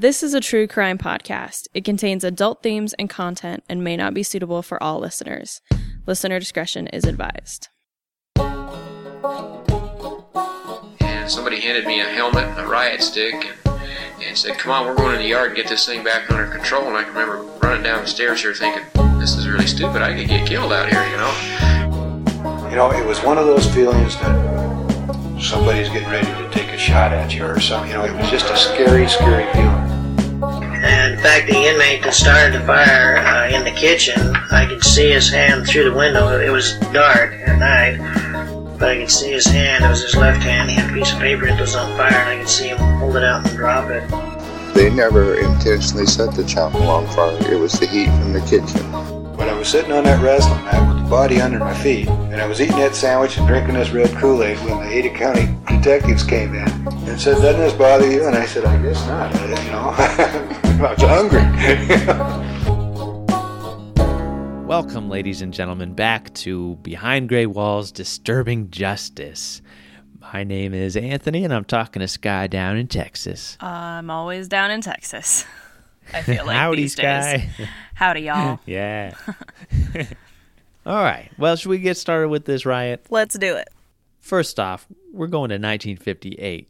[0.00, 1.66] This is a true crime podcast.
[1.74, 5.60] It contains adult themes and content and may not be suitable for all listeners.
[6.06, 7.66] Listener discretion is advised.
[11.00, 13.34] and somebody handed me a helmet and a riot stick
[13.66, 13.80] and,
[14.22, 16.46] and said, "Come on, we're going in the yard and get this thing back under
[16.46, 18.84] control." And I can remember running down the stairs here thinking,
[19.18, 20.00] "This is really stupid.
[20.00, 22.68] I could get killed out here," you know.
[22.70, 26.78] You know, it was one of those feelings that somebody's getting ready to take a
[26.78, 27.90] shot at you or something.
[27.90, 29.77] You know, it was just a scary, scary feeling.
[30.82, 34.84] And in fact, the inmate that started the fire uh, in the kitchen, I could
[34.84, 36.38] see his hand through the window.
[36.38, 37.98] It was dark at night,
[38.78, 39.84] but I could see his hand.
[39.84, 40.70] It was his left hand.
[40.70, 42.78] He had a piece of paper that was on fire, and I could see him
[42.98, 44.08] hold it out and drop it.
[44.74, 47.52] They never intentionally set the chapel on fire.
[47.52, 49.17] It was the heat from the kitchen.
[49.38, 52.40] But I was sitting on that wrestling mat with the body under my feet, and
[52.40, 56.24] I was eating that sandwich and drinking this red Kool-Aid when the Ada County detectives
[56.24, 56.68] came in
[57.08, 59.32] and said, "Doesn't this bother you?" And I said, "I guess not.
[59.34, 59.94] uh, You know,
[60.86, 62.48] I was hungry."
[64.66, 69.62] Welcome, ladies and gentlemen, back to Behind Gray Walls Disturbing Justice.
[70.20, 73.56] My name is Anthony, and I'm talking to Sky down in Texas.
[73.60, 75.46] I'm always down in Texas.
[76.12, 77.24] I feel like Howdy, these days.
[77.24, 77.50] Sky.
[77.94, 78.60] Howdy, y'all.
[78.66, 79.14] yeah.
[80.86, 81.30] All right.
[81.38, 83.06] Well, should we get started with this riot?
[83.10, 83.68] Let's do it.
[84.20, 86.68] First off, we're going to 1958.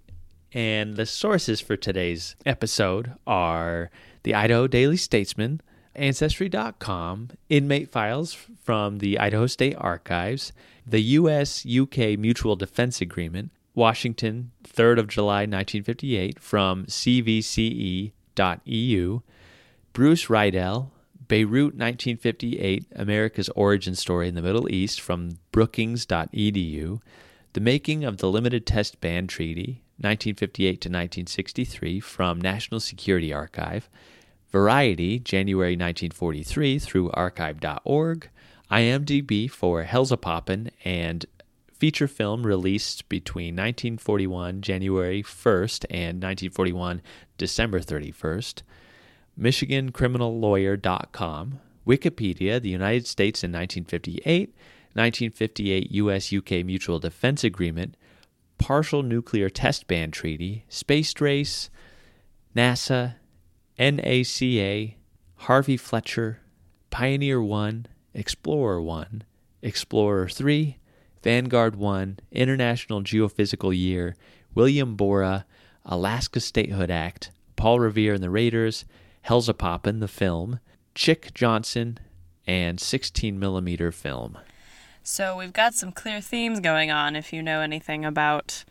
[0.53, 3.91] And the sources for today's episode are
[4.23, 5.61] the Idaho Daily Statesman,
[5.95, 10.53] Ancestry.com, inmate files from the Idaho State Archives,
[10.87, 11.67] the U.S.
[11.67, 16.87] UK Mutual Defense Agreement, Washington, 3rd of July 1958, from
[19.93, 20.93] Bruce Riedel,
[21.27, 27.01] Beirut 1958 America's Origin Story in the Middle East from Brookings.edu,
[27.53, 33.91] The Making of the Limited Test Ban Treaty 1958 to 1963 from National Security Archive,
[34.51, 38.31] Variety January 1943 through archive.org,
[38.71, 41.27] IMDb for Hellzapoppin and
[41.79, 47.01] feature film released between 1941 January 1st and 1941
[47.37, 48.63] December 31st.
[49.39, 54.53] MichiganCriminalLawyer.com, Wikipedia, the United States in 1958,
[54.95, 56.33] 1958 U.S.
[56.33, 57.97] UK Mutual Defense Agreement,
[58.59, 61.71] Partial Nuclear Test Ban Treaty, Space Race,
[62.57, 63.15] NASA,
[63.79, 64.95] NACA,
[65.37, 66.41] Harvey Fletcher,
[66.91, 69.23] Pioneer 1, Explorer 1,
[69.63, 70.77] Explorer 3,
[71.29, 74.17] Vanguard 1, International Geophysical Year,
[74.55, 75.45] William Borah,
[75.85, 78.87] Alaska Statehood Act, Paul Revere and the Raiders,
[79.27, 80.59] Hellzapoppin, the film,
[80.95, 81.99] Chic Johnson,
[82.47, 84.39] and 16 millimeter film.
[85.03, 88.65] So we've got some clear themes going on if you know anything about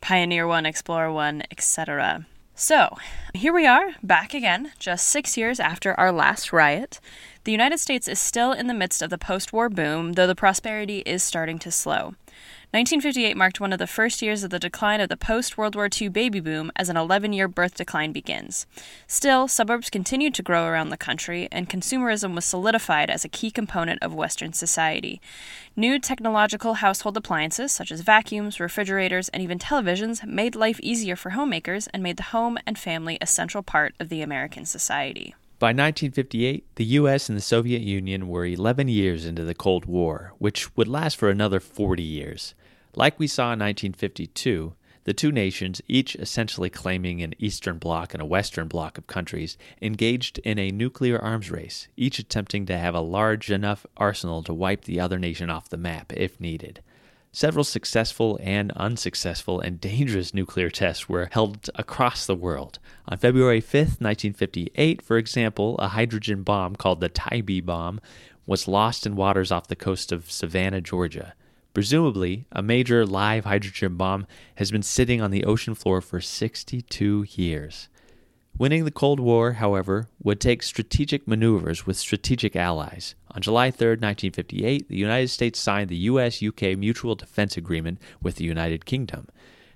[0.00, 2.26] Pioneer 1, Explorer 1, etc.
[2.54, 2.96] So,
[3.34, 7.00] here we are, back again, just six years after our last riot.
[7.48, 10.34] The United States is still in the midst of the post war boom, though the
[10.34, 12.12] prosperity is starting to slow.
[12.72, 15.88] 1958 marked one of the first years of the decline of the post World War
[15.90, 18.66] II baby boom as an 11 year birth decline begins.
[19.06, 23.50] Still, suburbs continued to grow around the country, and consumerism was solidified as a key
[23.50, 25.18] component of Western society.
[25.74, 31.30] New technological household appliances, such as vacuums, refrigerators, and even televisions, made life easier for
[31.30, 35.34] homemakers and made the home and family a central part of the American society.
[35.60, 40.32] By 1958, the US and the Soviet Union were 11 years into the Cold War,
[40.38, 42.54] which would last for another 40 years.
[42.94, 48.22] Like we saw in 1952, the two nations, each essentially claiming an Eastern Bloc and
[48.22, 52.94] a Western Bloc of countries, engaged in a nuclear arms race, each attempting to have
[52.94, 56.84] a large enough arsenal to wipe the other nation off the map if needed.
[57.30, 62.78] Several successful and unsuccessful and dangerous nuclear tests were held across the world.
[63.06, 68.00] On February 5th, 1958, for example, a hydrogen bomb called the Tybee bomb
[68.46, 71.34] was lost in waters off the coast of Savannah, Georgia.
[71.74, 77.26] Presumably, a major live hydrogen bomb has been sitting on the ocean floor for 62
[77.28, 77.88] years.
[78.58, 83.14] Winning the Cold War, however, would take strategic maneuvers with strategic allies.
[83.30, 88.34] On July 3, 1958, the United States signed the US UK Mutual Defense Agreement with
[88.34, 89.28] the United Kingdom.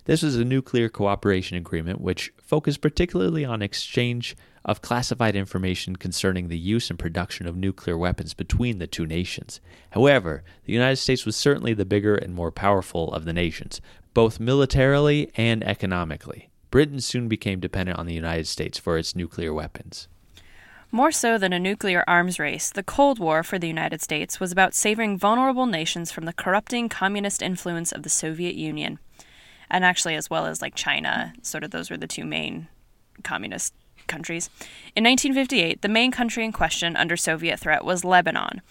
[0.07, 4.35] This was a nuclear cooperation agreement which focused particularly on exchange
[4.65, 9.61] of classified information concerning the use and production of nuclear weapons between the two nations.
[9.91, 13.81] However, the United States was certainly the bigger and more powerful of the nations,
[14.13, 16.49] both militarily and economically.
[16.73, 20.09] Britain soon became dependent on the United States for its nuclear weapons.
[20.91, 24.51] More so than a nuclear arms race, the Cold War for the United States was
[24.51, 28.99] about saving vulnerable nations from the corrupting communist influence of the Soviet Union.
[29.71, 32.69] And actually, as well as like China, sort of those were the two main
[33.23, 33.75] communist
[34.07, 34.49] countries.
[34.97, 38.63] In 1958, the main country in question under Soviet threat was Lebanon.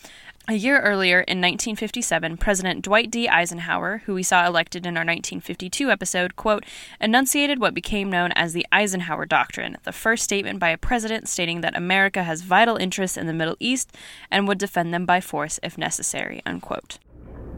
[0.47, 3.29] A year earlier, in 1957, President Dwight D.
[3.29, 6.65] Eisenhower, who we saw elected in our 1952 episode, quote,
[6.99, 11.61] enunciated what became known as the Eisenhower Doctrine, the first statement by a president stating
[11.61, 13.95] that America has vital interests in the Middle East
[14.31, 16.97] and would defend them by force if necessary, unquote.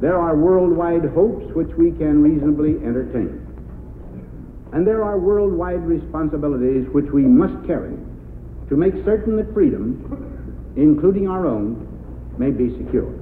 [0.01, 3.47] There are worldwide hopes which we can reasonably entertain.
[4.73, 7.95] And there are worldwide responsibilities which we must carry
[8.67, 11.82] to make certain that freedom, including our own,
[12.37, 13.19] may be secured.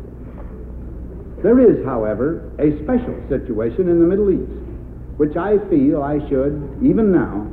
[1.44, 4.62] There is, however, a special situation in the Middle East
[5.22, 7.46] which I feel I should, even now,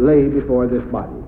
[0.00, 1.22] lay before this body.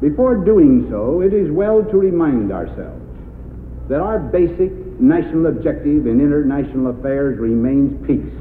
[0.00, 3.02] Before doing so, it is well to remind ourselves
[3.88, 4.70] that our basic
[5.00, 8.32] national objective in international affairs remains peace,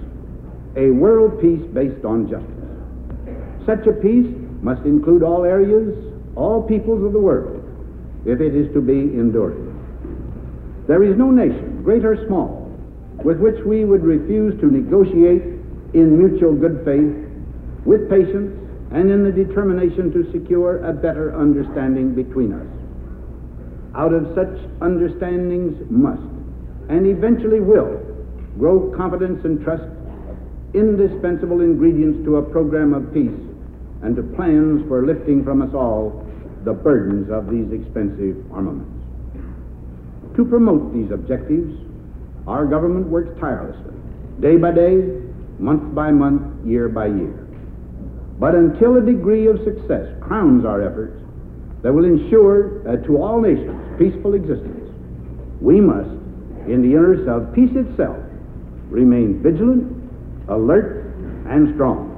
[0.78, 3.66] a world peace based on justice.
[3.66, 4.30] Such a peace
[4.62, 5.98] must include all areas,
[6.36, 7.61] all peoples of the world,
[8.26, 9.58] if it is to be endured.
[10.88, 12.70] There is no nation, great or small,
[13.24, 15.44] with which we would refuse to negotiate
[15.94, 17.16] in mutual good faith,
[17.86, 18.58] with patience,
[18.92, 22.68] and in the determination to secure a better understanding between us.
[23.96, 24.52] Out of such
[24.82, 26.22] understandings must,
[26.90, 28.00] and eventually will,
[28.58, 29.84] grow confidence and trust,
[30.74, 33.30] indispensable ingredients to a program of peace
[34.04, 36.26] and to plans for lifting from us all
[36.64, 38.92] the burdens of these expensive armaments.
[40.36, 41.74] To promote these objectives,
[42.48, 43.94] our government works tirelessly,
[44.40, 45.22] day by day,
[45.60, 47.48] month by month, year by year.
[48.40, 51.22] But until a degree of success crowns our efforts
[51.84, 54.90] that will ensure to all nations peaceful existence,
[55.62, 56.10] we must,
[56.68, 58.18] in the interest of peace itself,
[58.90, 59.86] remain vigilant,
[60.50, 61.14] alert,
[61.48, 62.11] and strong.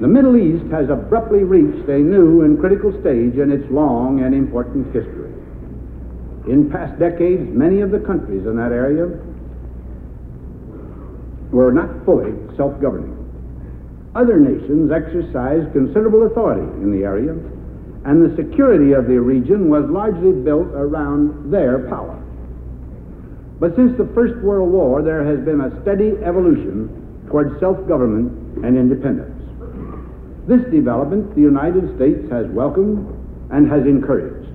[0.00, 4.34] The Middle East has abruptly reached a new and critical stage in its long and
[4.34, 5.28] important history.
[6.48, 9.12] In past decades, many of the countries in that area
[11.52, 13.12] were not fully self governing.
[14.14, 17.36] Other nations exercised considerable authority in the area,
[18.08, 22.16] and the security of the region was largely built around their power.
[23.60, 26.88] But since the First World War, there has been a steady evolution
[27.28, 29.39] towards self government and independence.
[30.50, 33.06] This development the United States has welcomed
[33.52, 34.48] and has encouraged.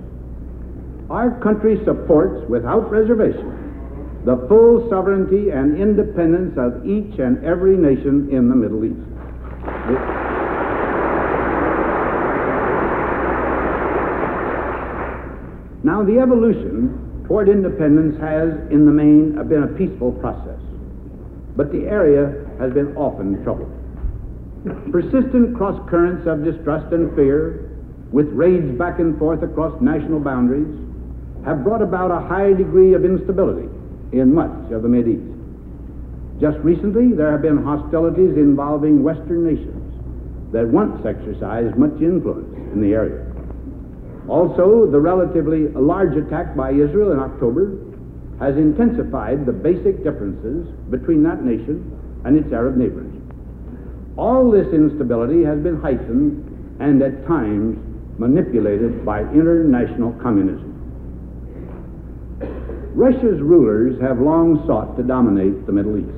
[1.08, 8.28] Our country supports without reservation the full sovereignty and independence of each and every nation
[8.30, 9.08] in the Middle East.
[9.88, 10.04] It-
[15.82, 20.60] now, the evolution toward independence has, in the main, been a peaceful process,
[21.56, 23.75] but the area has been often troubled.
[24.66, 27.70] Persistent cross currents of distrust and fear,
[28.10, 30.66] with raids back and forth across national boundaries,
[31.44, 33.68] have brought about a high degree of instability
[34.10, 35.22] in much of the East.
[36.40, 42.80] Just recently, there have been hostilities involving Western nations that once exercised much influence in
[42.80, 43.24] the area.
[44.26, 47.78] Also, the relatively large attack by Israel in October
[48.40, 51.86] has intensified the basic differences between that nation
[52.24, 53.15] and its Arab neighbors.
[54.16, 57.78] All this instability has been heightened and at times
[58.18, 60.72] manipulated by international communism.
[62.94, 66.16] Russia's rulers have long sought to dominate the Middle East.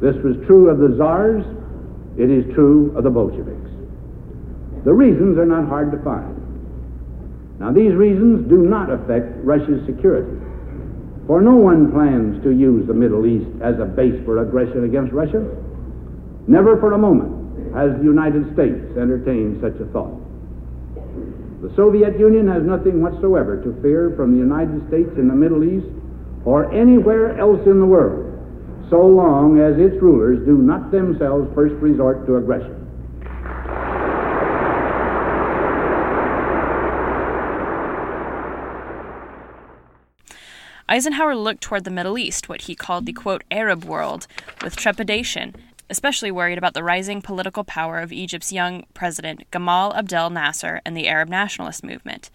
[0.00, 1.44] This was true of the czars,
[2.16, 3.70] it is true of the Bolsheviks.
[4.84, 6.30] The reasons are not hard to find.
[7.58, 10.38] Now, these reasons do not affect Russia's security,
[11.26, 15.12] for no one plans to use the Middle East as a base for aggression against
[15.12, 15.42] Russia.
[16.48, 20.14] Never for a moment has the United States entertained such a thought.
[21.60, 25.64] The Soviet Union has nothing whatsoever to fear from the United States in the Middle
[25.64, 25.88] East
[26.44, 28.38] or anywhere else in the world,
[28.88, 32.86] so long as its rulers do not themselves first resort to aggression.
[40.88, 44.28] Eisenhower looked toward the Middle East, what he called the quote Arab world,
[44.62, 45.56] with trepidation,
[45.88, 50.96] especially worried about the rising political power of Egypt's young president Gamal Abdel Nasser and
[50.96, 52.30] the Arab nationalist movement.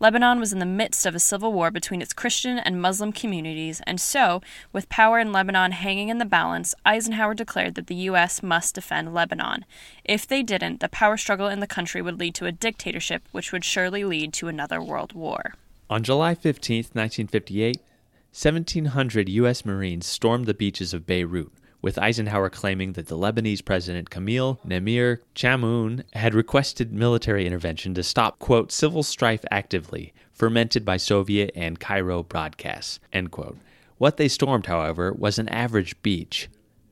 [0.00, 3.80] Lebanon was in the midst of a civil war between its Christian and Muslim communities,
[3.86, 4.42] and so,
[4.72, 8.42] with power in Lebanon hanging in the balance, Eisenhower declared that the U.S.
[8.42, 9.64] must defend Lebanon.
[10.04, 13.52] If they didn't, the power struggle in the country would lead to a dictatorship, which
[13.52, 15.54] would surely lead to another world war.
[15.88, 17.76] On July 15, 1958,
[18.32, 19.64] 1,700 U.S.
[19.64, 21.52] Marines stormed the beaches of Beirut,
[21.84, 28.02] with Eisenhower claiming that the Lebanese president Camille Nimr Chamoun had requested military intervention to
[28.02, 33.58] stop, quote, civil strife actively, fermented by Soviet and Cairo broadcasts, end quote.
[33.98, 36.48] What they stormed, however, was an average beach.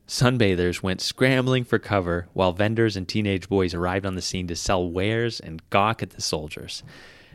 [0.07, 4.55] Sunbathers went scrambling for cover while vendors and teenage boys arrived on the scene to
[4.55, 6.83] sell wares and gawk at the soldiers.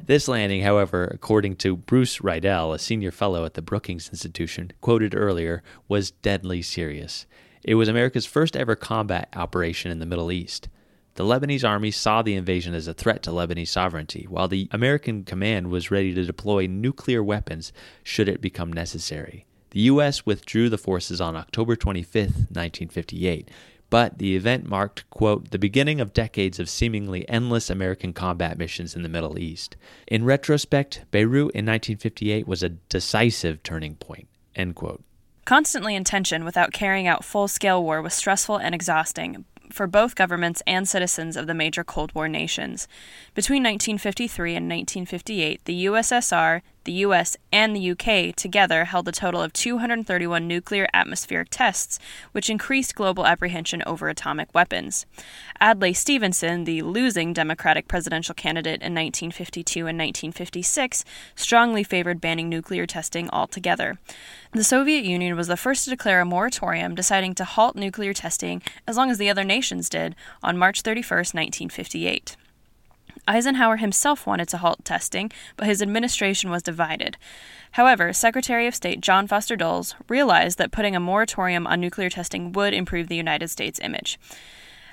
[0.05, 5.15] This landing, however, according to Bruce Riedel, a senior fellow at the Brookings Institution, quoted
[5.15, 7.25] earlier, was deadly serious.
[7.67, 10.69] It was America's first ever combat operation in the Middle East.
[11.15, 15.25] The Lebanese army saw the invasion as a threat to Lebanese sovereignty, while the American
[15.25, 19.45] command was ready to deploy nuclear weapons should it become necessary.
[19.71, 20.25] The U.S.
[20.25, 23.51] withdrew the forces on October 25, 1958,
[23.89, 28.95] but the event marked, quote, the beginning of decades of seemingly endless American combat missions
[28.95, 29.75] in the Middle East.
[30.07, 35.03] In retrospect, Beirut in 1958 was a decisive turning point, end quote.
[35.47, 40.13] Constantly in tension without carrying out full scale war was stressful and exhausting, for both
[40.13, 42.85] governments and citizens of the major Cold War nations.
[43.33, 49.43] Between 1953 and 1958, the USSR, the US, and the UK together held a total
[49.43, 51.99] of 231 nuclear atmospheric tests,
[52.31, 55.05] which increased global apprehension over atomic weapons.
[55.61, 62.87] Adlai Stevenson, the losing Democratic presidential candidate in 1952 and 1956, strongly favored banning nuclear
[62.87, 63.99] testing altogether.
[64.53, 68.63] The Soviet Union was the first to declare a moratorium, deciding to halt nuclear testing
[68.87, 72.37] as long as the other nations did on March 31, 1958.
[73.27, 77.17] Eisenhower himself wanted to halt testing, but his administration was divided.
[77.71, 82.51] However, Secretary of State John Foster Dulles realized that putting a moratorium on nuclear testing
[82.53, 84.17] would improve the United States' image.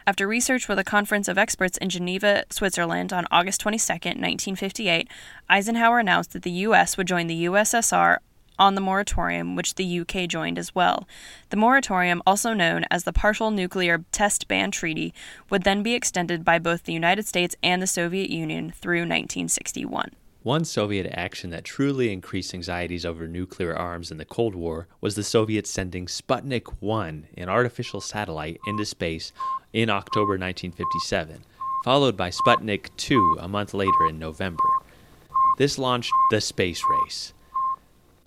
[0.07, 5.09] After research with a conference of experts in Geneva, Switzerland on August 22, 1958,
[5.49, 6.99] Eisenhower announced that the U.S.
[6.99, 8.19] would join the USSR
[8.59, 11.07] on the moratorium, which the UK joined as well.
[11.51, 15.13] The moratorium, also known as the Partial Nuclear Test Ban Treaty,
[15.51, 20.11] would then be extended by both the United States and the Soviet Union through 1961.
[20.43, 25.15] One Soviet action that truly increased anxieties over nuclear arms in the Cold War was
[25.15, 29.33] the Soviets sending Sputnik 1, an artificial satellite, into space
[29.73, 31.45] in October 1957,
[31.85, 34.63] followed by Sputnik 2 a month later in November.
[35.59, 37.34] This launched the space race.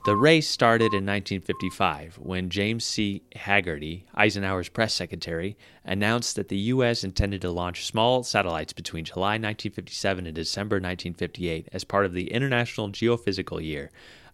[0.08, 3.24] The race started in 1955 when James C.
[3.36, 7.04] Hagerty, Eisenhower's press secretary, announced that the U.S.
[7.04, 12.32] intended to launch small satellites between July 1957 and December 1958 as part of the
[12.32, 13.92] International Geophysical Year,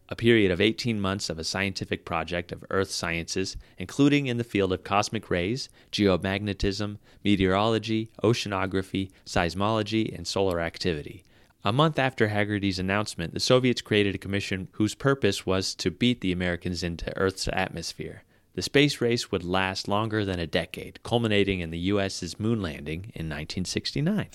[0.09, 4.43] a period of 18 months of a scientific project of Earth sciences, including in the
[4.43, 11.23] field of cosmic rays, geomagnetism, meteorology, oceanography, seismology, and solar activity.
[11.65, 16.19] A month after Hagerty's announcement, the Soviets created a commission whose purpose was to beat
[16.19, 18.23] the Americans into Earth's atmosphere.
[18.55, 23.13] The space race would last longer than a decade, culminating in the U.S.'s moon landing
[23.15, 24.27] in 1969.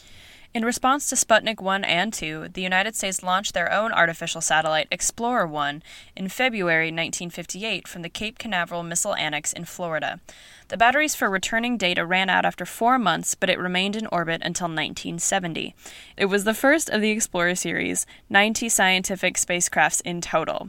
[0.54, 4.88] In response to Sputnik 1 and 2, the United States launched their own artificial satellite,
[4.90, 5.82] Explorer 1,
[6.16, 10.18] in February 1958 from the Cape Canaveral Missile Annex in Florida.
[10.68, 14.42] The batteries for returning data ran out after four months, but it remained in orbit
[14.44, 15.75] until 1970.
[16.18, 20.68] It was the first of the Explorer series, 90 scientific spacecrafts in total.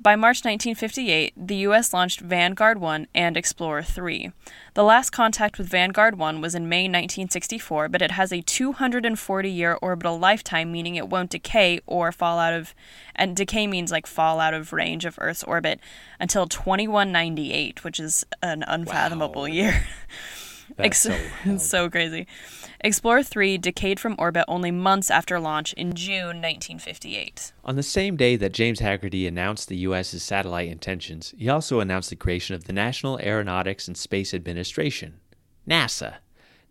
[0.00, 1.92] By March 1958, the U.S.
[1.94, 4.30] launched Vanguard 1 and Explorer 3.
[4.74, 9.50] The last contact with Vanguard 1 was in May 1964, but it has a 240
[9.50, 12.74] year orbital lifetime, meaning it won't decay or fall out of,
[13.16, 15.80] and decay means like fall out of range of Earth's orbit
[16.20, 19.84] until 2198, which is an unfathomable Year.
[20.76, 21.16] That's so
[21.58, 22.26] so crazy.
[22.80, 27.52] Explorer 3 decayed from orbit only months after launch in June 1958.
[27.64, 32.10] On the same day that James Hagerty announced the U.S.'s satellite intentions, he also announced
[32.10, 35.18] the creation of the National Aeronautics and Space Administration,
[35.68, 36.18] NASA.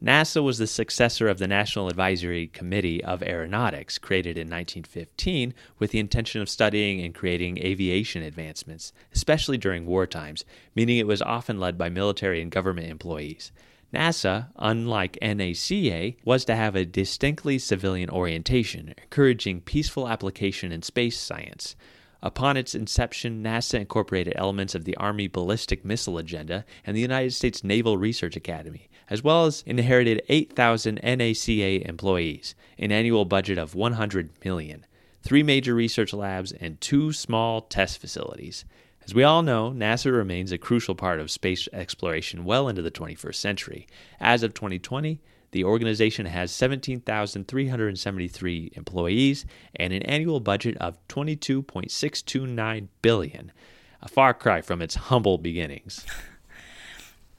[0.04, 5.90] NASA was the successor of the National Advisory Committee of Aeronautics, created in 1915 with
[5.90, 11.24] the intention of studying and creating aviation advancements, especially during war times, meaning it was
[11.24, 13.52] often led by military and government employees.
[13.92, 21.20] NASA, unlike NACA, was to have a distinctly civilian orientation, encouraging peaceful application in space
[21.20, 21.76] science.
[22.22, 27.34] Upon its inception, NASA incorporated elements of the Army ballistic missile agenda and the United
[27.34, 33.74] States Naval Research Academy, as well as inherited 8,000 NACA employees, an annual budget of
[33.76, 34.86] 100 million,
[35.22, 38.66] three major research labs, and two small test facilities.
[39.06, 42.92] As we all know, NASA remains a crucial part of space exploration well into the
[42.92, 43.88] 21st century.
[44.20, 45.22] As of 2020,
[45.52, 49.46] the organization has 17,373 employees
[49.76, 53.54] and an annual budget of 22.629 billion,
[54.02, 56.06] a far cry from its humble beginnings.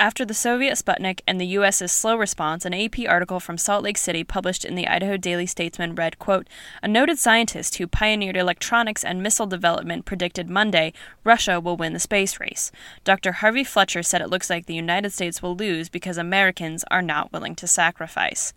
[0.01, 3.99] After the Soviet Sputnik and the U.S.'s slow response, an AP article from Salt Lake
[3.99, 6.47] City published in the Idaho Daily Statesman read, quote,
[6.85, 10.93] A noted scientist who pioneered electronics and missile development predicted Monday
[11.25, 12.71] Russia will win the space race.
[13.03, 13.33] Dr.
[13.33, 17.33] Harvey Fletcher said it looks like the United States will lose because Americans are not
[17.33, 18.53] willing to sacrifice.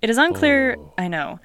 [0.00, 0.94] It is unclear, oh.
[0.96, 1.40] I know.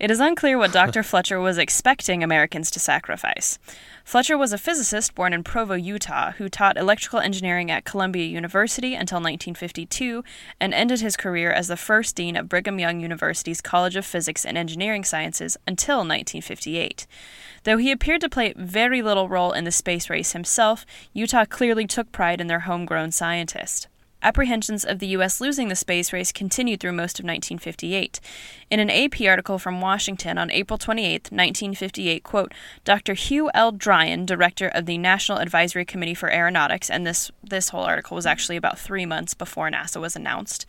[0.00, 1.02] It is unclear what Dr.
[1.02, 3.58] Fletcher was expecting Americans to sacrifice.
[4.04, 8.94] Fletcher was a physicist born in Provo, Utah, who taught electrical engineering at Columbia University
[8.94, 10.22] until 1952
[10.60, 14.46] and ended his career as the first dean of Brigham Young University's College of Physics
[14.46, 17.08] and Engineering Sciences until 1958.
[17.64, 21.88] Though he appeared to play very little role in the space race himself, Utah clearly
[21.88, 23.88] took pride in their homegrown scientist.
[24.20, 25.40] Apprehensions of the U.S.
[25.40, 28.18] losing the space race continued through most of 1958.
[28.68, 32.52] In an AP article from Washington on April 28, 1958, quote,
[32.84, 33.14] Dr.
[33.14, 33.70] Hugh L.
[33.70, 38.26] Dryden, director of the National Advisory Committee for Aeronautics, and this, this whole article was
[38.26, 40.66] actually about three months before NASA was announced.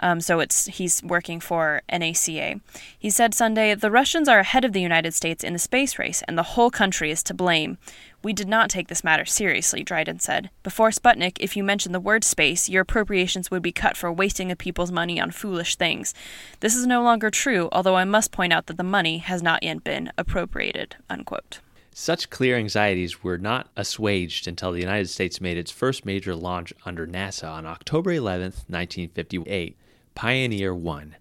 [0.00, 2.60] Um, so it's he's working for NACA.
[2.98, 6.22] He said Sunday, "The Russians are ahead of the United States in the space race,
[6.28, 7.78] and the whole country is to blame.
[8.22, 10.50] We did not take this matter seriously." Dryden said.
[10.62, 14.48] "Before Sputnik, if you mentioned the word space, your appropriations would be cut for wasting
[14.48, 16.14] the people's money on foolish things.
[16.60, 19.62] This is no longer true, although I must point out that the money has not
[19.62, 21.60] yet been appropriated." Unquote.
[22.00, 26.72] Such clear anxieties were not assuaged until the United States made its first major launch
[26.86, 29.76] under NASA on October 11, 1958.
[30.18, 31.14] Pioneer 1.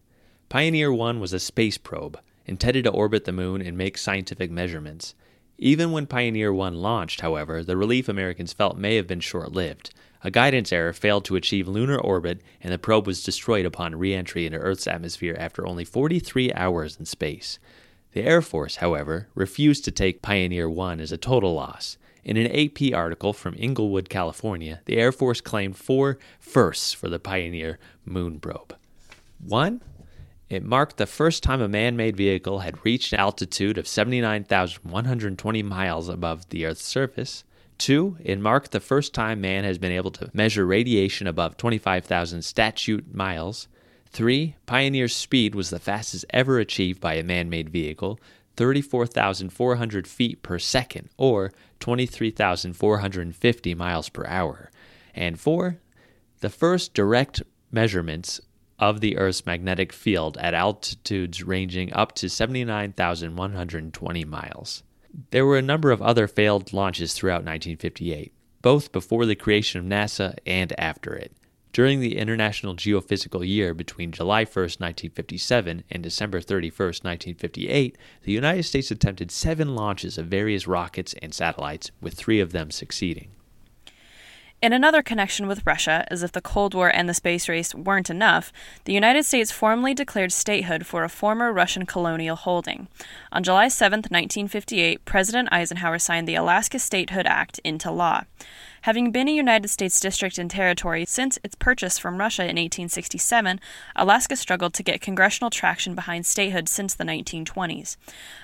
[0.49, 5.13] Pioneer 1 was a space probe intended to orbit the moon and make scientific measurements.
[5.59, 9.93] Even when Pioneer 1 launched, however, the relief Americans felt may have been short lived.
[10.23, 14.15] A guidance error failed to achieve lunar orbit, and the probe was destroyed upon re
[14.15, 17.59] entry into Earth's atmosphere after only 43 hours in space.
[18.13, 21.99] The Air Force, however, refused to take Pioneer 1 as a total loss.
[22.23, 27.19] In an AP article from Inglewood, California, the Air Force claimed four firsts for the
[27.19, 28.75] Pioneer moon probe.
[29.39, 29.81] One,
[30.49, 35.63] it marked the first time a man made vehicle had reached an altitude of 79,120
[35.63, 37.43] miles above the Earth's surface.
[37.77, 42.41] Two, it marked the first time man has been able to measure radiation above 25,000
[42.41, 43.67] statute miles.
[44.09, 48.19] Three, Pioneer's speed was the fastest ever achieved by a man made vehicle,
[48.55, 54.71] 34,400 feet per second, or 23,450 miles per hour.
[55.13, 55.77] And four,
[56.39, 58.41] the first direct measurements
[58.79, 64.83] of the Earth's magnetic field at altitudes ranging up to 79,120 miles.
[65.31, 69.85] There were a number of other failed launches throughout 1958, both before the creation of
[69.85, 71.31] NASA and after it.
[71.73, 78.63] During the International Geophysical Year between July 1, 1957 and December 31, 1958, the United
[78.63, 83.29] States attempted seven launches of various rockets and satellites, with three of them succeeding.
[84.59, 88.09] In another connection with Russia, as if the Cold War and the space race weren't
[88.09, 88.51] enough,
[88.85, 92.87] the United States formally declared statehood for a former Russian colonial holding.
[93.31, 98.23] On July 7, 1958, President Eisenhower signed the Alaska Statehood Act into law.
[98.87, 103.59] Having been a United States district and territory since its purchase from Russia in 1867,
[103.97, 107.97] Alaska struggled to get congressional traction behind statehood since the 1920s.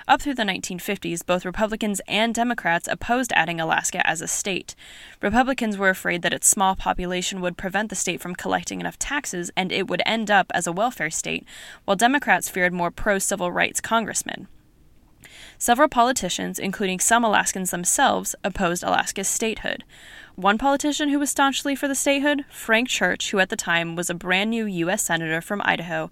[0.05, 4.75] Up through the 1950s, both Republicans and Democrats opposed adding Alaska as a state.
[5.21, 9.49] Republicans were afraid that its small population would prevent the state from collecting enough taxes
[9.55, 11.45] and it would end up as a welfare state,
[11.85, 14.49] while Democrats feared more pro civil rights congressmen.
[15.57, 19.85] Several politicians, including some Alaskans themselves, opposed Alaska's statehood.
[20.35, 24.09] One politician who was staunchly for the statehood, Frank Church, who at the time was
[24.09, 25.03] a brand new U.S.
[25.03, 26.09] Senator from Idaho,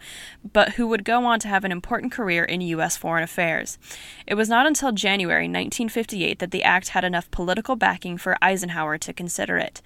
[0.53, 2.95] but who would go on to have an important career in U.S.
[2.95, 3.79] foreign affairs.
[4.27, 8.99] It was not until January 1958 that the act had enough political backing for Eisenhower
[8.99, 9.81] to consider it.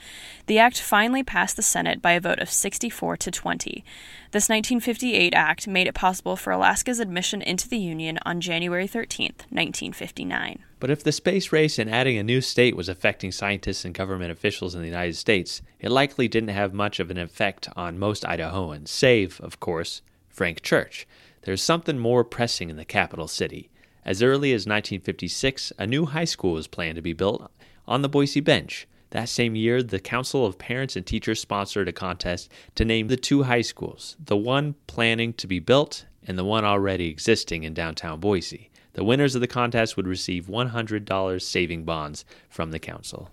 [0.48, 3.86] The act finally passed the Senate by a vote of 64 to 20.
[4.32, 9.28] This 1958 act made it possible for Alaska's admission into the Union on January 13,
[9.28, 10.60] 1959.
[10.86, 14.32] But if the space race and adding a new state was affecting scientists and government
[14.32, 18.22] officials in the United States, it likely didn't have much of an effect on most
[18.22, 21.08] Idahoans, save, of course, Frank Church.
[21.42, 23.72] There's something more pressing in the capital city.
[24.06, 27.50] As early as 1956, a new high school was planned to be built
[27.88, 28.88] on the Boise Bench.
[29.10, 33.18] That same year, the Council of Parents and Teachers sponsored a contest to name the
[33.18, 37.74] two high schools, the one planning to be built and the one already existing in
[37.74, 38.70] downtown Boise.
[38.96, 43.30] The winners of the contest would receive $100 saving bonds from the council.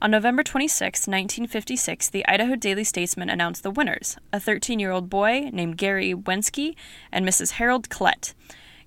[0.00, 5.10] On November 26, 1956, the Idaho Daily Statesman announced the winners a 13 year old
[5.10, 6.76] boy named Gary Wensky
[7.10, 7.52] and Mrs.
[7.52, 8.34] Harold Klett.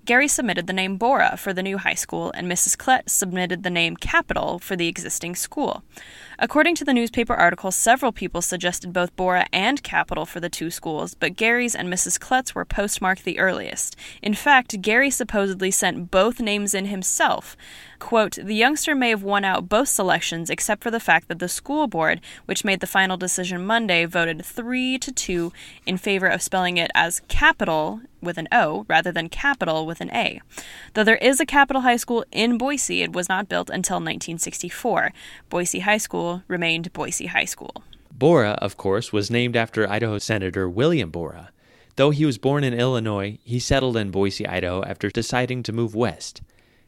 [0.06, 2.78] Gary submitted the name Borah for the new high school, and Mrs.
[2.78, 5.84] Klett submitted the name Capital for the existing school.
[6.42, 10.72] According to the newspaper article, several people suggested both Borah and Capital for the two
[10.72, 12.18] schools, but Gary's and Mrs.
[12.18, 13.98] Klett's were postmarked the earliest.
[14.22, 17.58] In fact, Gary supposedly sent both names in himself.
[18.00, 21.50] Quote, the youngster may have won out both selections except for the fact that the
[21.50, 25.52] school board, which made the final decision Monday, voted 3 to 2
[25.86, 30.12] in favor of spelling it as capitol with an O rather than capital with an
[30.12, 30.42] A.
[30.94, 35.14] Though there is a Capital High School in Boise, it was not built until 1964.
[35.50, 37.84] Boise High School remained Boise High School.
[38.12, 41.52] Borah, of course, was named after Idaho Senator William Borah.
[41.96, 45.96] Though he was born in Illinois, he settled in Boise, Idaho after deciding to move
[45.96, 46.42] west.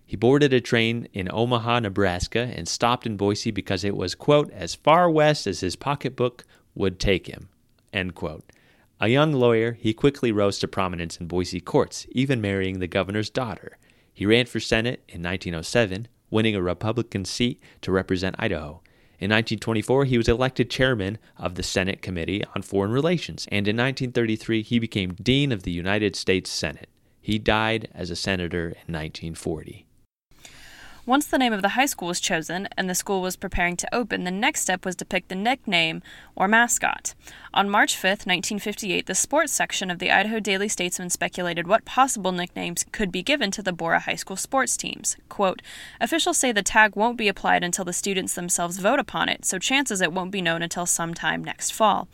[0.06, 4.52] He boarded a train in Omaha, Nebraska, and stopped in Boise because it was, quote,
[4.52, 6.44] as far west as his pocketbook
[6.76, 7.48] would take him,
[7.94, 8.52] end quote.
[9.00, 13.30] A young lawyer, he quickly rose to prominence in Boise courts, even marrying the governor's
[13.30, 13.78] daughter.
[14.14, 18.82] He ran for Senate in 1907, winning a Republican seat to represent Idaho.
[19.22, 23.78] In 1924, he was elected chairman of the Senate Committee on Foreign Relations, and in
[23.78, 26.90] 1933, he became Dean of the United States Senate.
[27.22, 29.86] He died as a senator in 1940.
[31.12, 33.94] Once the name of the high school was chosen and the school was preparing to
[33.94, 36.02] open, the next step was to pick the nickname
[36.38, 37.14] or mascot.
[37.54, 42.32] On March 5, 1958, the sports section of the Idaho Daily Statesman speculated what possible
[42.32, 45.18] nicknames could be given to the Borah High School sports teams.
[45.28, 45.62] Quote,
[46.00, 49.60] Officials say the tag won't be applied until the students themselves vote upon it, so
[49.60, 52.08] chances it won't be known until sometime next fall.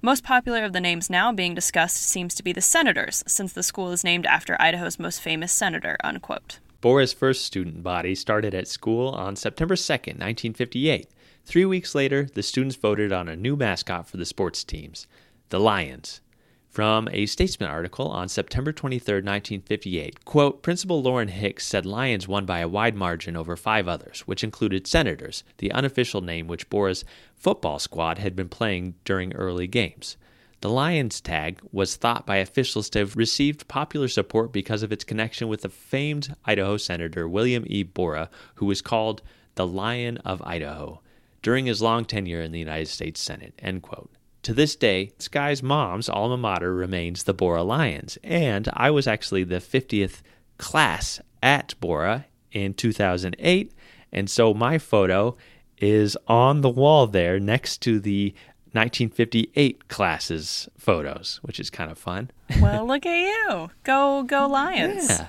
[0.00, 3.62] Most popular of the names now being discussed seems to be the Senators, since the
[3.62, 5.98] school is named after Idaho's most famous senator.
[6.02, 6.60] Unquote.
[6.80, 11.08] Borah's first student body started at school on September 2, 1958.
[11.44, 15.08] Three weeks later, the students voted on a new mascot for the sports teams,
[15.48, 16.20] the Lions.
[16.68, 22.46] From a Statesman article on September 23, 1958, quote, Principal Lauren Hicks said Lions won
[22.46, 27.04] by a wide margin over five others, which included Senators, the unofficial name which Borah's
[27.34, 30.16] football squad had been playing during early games.
[30.60, 35.04] The Lions tag was thought by officials to have received popular support because of its
[35.04, 37.84] connection with the famed Idaho Senator William E.
[37.84, 39.22] Borah, who was called
[39.54, 41.00] the Lion of Idaho
[41.42, 43.54] during his long tenure in the United States Senate.
[43.60, 44.10] End quote.
[44.42, 49.44] To this day, Sky's mom's alma mater remains the Borah Lions, and I was actually
[49.44, 50.22] the 50th
[50.56, 53.72] class at Borah in 2008,
[54.12, 55.36] and so my photo
[55.80, 58.34] is on the wall there next to the
[58.72, 62.30] 1958 classes photos, which is kind of fun.
[62.60, 63.70] Well, look at you.
[63.84, 65.08] Go, go Lions.
[65.08, 65.28] Yeah.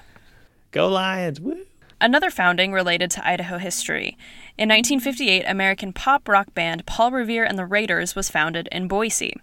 [0.71, 1.39] Go Lions.
[1.39, 1.65] Woo.
[2.01, 4.17] Another founding related to Idaho history.
[4.57, 9.35] In 1958, American pop rock band Paul Revere and the Raiders was founded in Boise.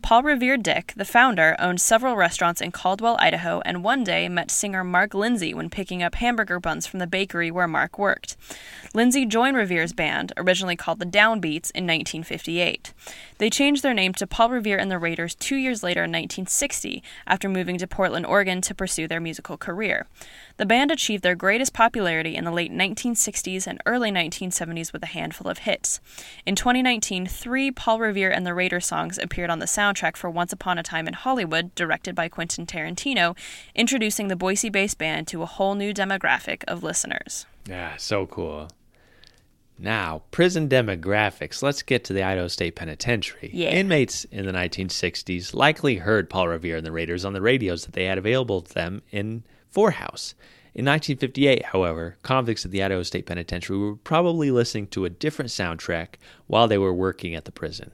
[0.00, 4.52] Paul Revere Dick, the founder, owned several restaurants in Caldwell, Idaho, and one day met
[4.52, 8.36] singer Mark Lindsay when picking up hamburger buns from the bakery where Mark worked.
[8.94, 12.92] Lindsay joined Revere's band, originally called the Downbeats, in 1958.
[13.38, 17.02] They changed their name to Paul Revere and the Raiders two years later in 1960,
[17.26, 20.06] after moving to Portland, Oregon to pursue their musical career.
[20.56, 25.06] The band achieved their greatest popularity in the late 1960s and early 1970s with a
[25.06, 26.00] handful of hits.
[26.46, 30.52] In 2019, three Paul Revere and the Raiders songs appeared on the soundtrack for Once
[30.52, 33.36] Upon a Time in Hollywood, directed by Quentin Tarantino,
[33.74, 37.46] introducing the Boise based band to a whole new demographic of listeners.
[37.66, 38.68] Yeah, so cool.
[39.76, 41.64] Now, prison demographics.
[41.64, 43.50] Let's get to the Idaho State Penitentiary.
[43.52, 43.70] Yeah.
[43.70, 47.94] Inmates in the 1960s likely heard Paul Revere and the Raiders on the radios that
[47.94, 49.42] they had available to them in
[49.74, 50.36] Forehouse.
[50.72, 55.50] In 1958, however, convicts at the Idaho State Penitentiary were probably listening to a different
[55.50, 56.14] soundtrack
[56.46, 57.90] while they were working at the prison.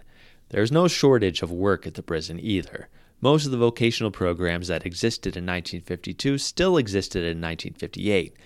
[0.50, 2.88] There's no shortage of work at the prison either.
[3.22, 8.36] Most of the vocational programs that existed in 1952 still existed in 1958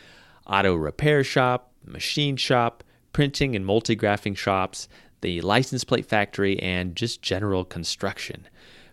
[0.47, 4.89] auto repair shop, machine shop, printing and multigraphing shops,
[5.23, 8.47] the license plate factory, and just general construction.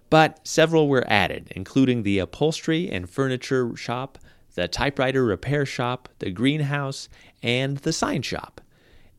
[0.09, 4.17] But several were added, including the upholstery and furniture shop,
[4.55, 7.09] the typewriter repair shop, the greenhouse,
[7.41, 8.61] and the sign shop.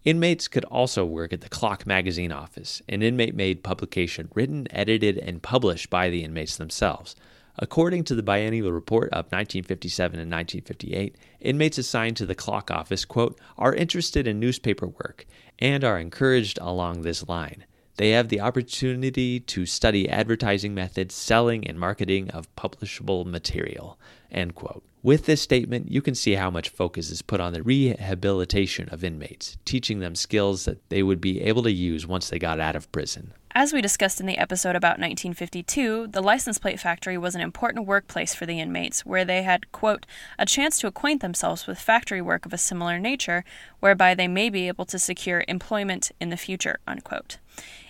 [0.05, 5.17] Inmates could also work at the Clock magazine office, an inmate made publication written, edited,
[5.19, 7.15] and published by the inmates themselves.
[7.59, 13.05] According to the biennial report of 1957 and 1958, inmates assigned to the clock office,
[13.05, 15.27] quote, are interested in newspaper work
[15.59, 17.65] and are encouraged along this line.
[17.99, 23.99] They have the opportunity to study advertising methods, selling, and marketing of publishable material.
[24.33, 24.83] End quote.
[25.03, 29.05] With this statement, you can see how much focus is put on the rehabilitation of
[29.05, 32.77] inmates, teaching them skills that they would be able to use once they got out
[32.77, 33.33] of prison.
[33.55, 37.87] As we discussed in the episode about 1952, the license plate factory was an important
[37.87, 40.07] workplace for the inmates where they had, quote,
[40.39, 43.45] a chance to acquaint themselves with factory work of a similar nature,
[43.81, 47.39] whereby they may be able to secure employment in the future, unquote.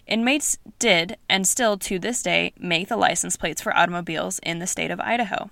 [0.09, 4.67] Inmates did, and still to this day, make the license plates for automobiles in the
[4.67, 5.51] state of Idaho.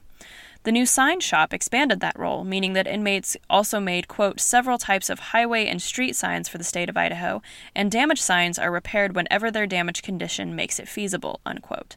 [0.62, 5.08] The new sign shop expanded that role, meaning that inmates also made, quote, several types
[5.08, 7.40] of highway and street signs for the state of Idaho,
[7.74, 11.96] and damaged signs are repaired whenever their damaged condition makes it feasible, unquote.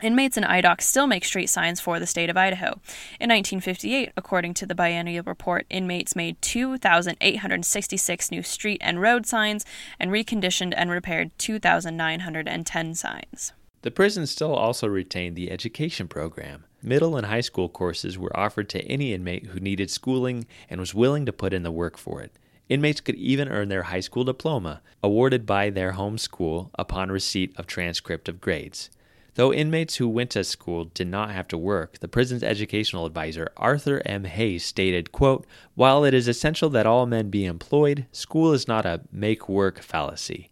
[0.00, 2.80] Inmates in IDOC still make street signs for the state of Idaho.
[3.18, 9.64] In 1958, according to the biennial report, inmates made 2,866 new street and road signs
[9.98, 13.52] and reconditioned and repaired 2,910 signs.
[13.82, 16.62] The prison still also retained the education program.
[16.88, 20.94] Middle and high school courses were offered to any inmate who needed schooling and was
[20.94, 22.32] willing to put in the work for it.
[22.70, 27.52] Inmates could even earn their high school diploma, awarded by their home school upon receipt
[27.56, 28.88] of transcript of grades.
[29.34, 33.52] Though inmates who went to school did not have to work, the prison's educational advisor,
[33.58, 34.24] Arthur M.
[34.24, 38.86] Hayes, stated, quote, While it is essential that all men be employed, school is not
[38.86, 40.48] a make work fallacy.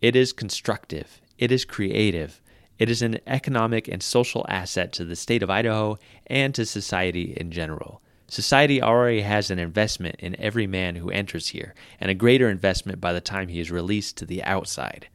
[0.00, 2.40] It is constructive, it is creative,
[2.78, 7.34] it is an economic and social asset to the state of Idaho and to society
[7.36, 8.00] in general.
[8.28, 13.00] Society already has an investment in every man who enters here, and a greater investment
[13.00, 15.08] by the time he is released to the outside.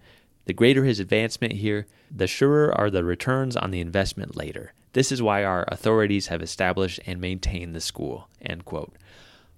[0.46, 4.74] The greater his advancement here, the surer are the returns on the investment later.
[4.94, 8.28] This is why our authorities have established and maintained the school.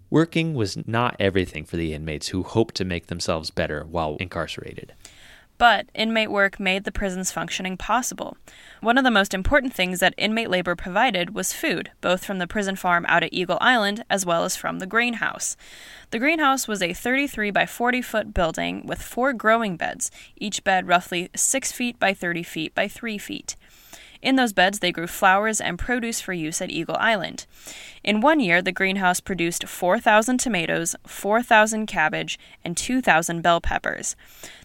[0.10, 4.94] Working was not everything for the inmates who hoped to make themselves better while incarcerated.
[5.58, 8.36] But inmate work made the prison's functioning possible.
[8.82, 12.48] One of the most important things that inmate labor provided was food, both from the
[12.48, 15.56] prison farm out at Eagle Island as well as from the greenhouse.
[16.12, 20.88] The greenhouse was a 33 by 40 foot building with four growing beds, each bed
[20.88, 23.56] roughly 6 feet by 30 feet by 3 feet.
[24.26, 27.46] In those beds, they grew flowers and produce for use at Eagle Island.
[28.04, 34.16] In one year, the greenhouse produced 4,000 tomatoes, 4,000 cabbage, and 2,000 bell peppers.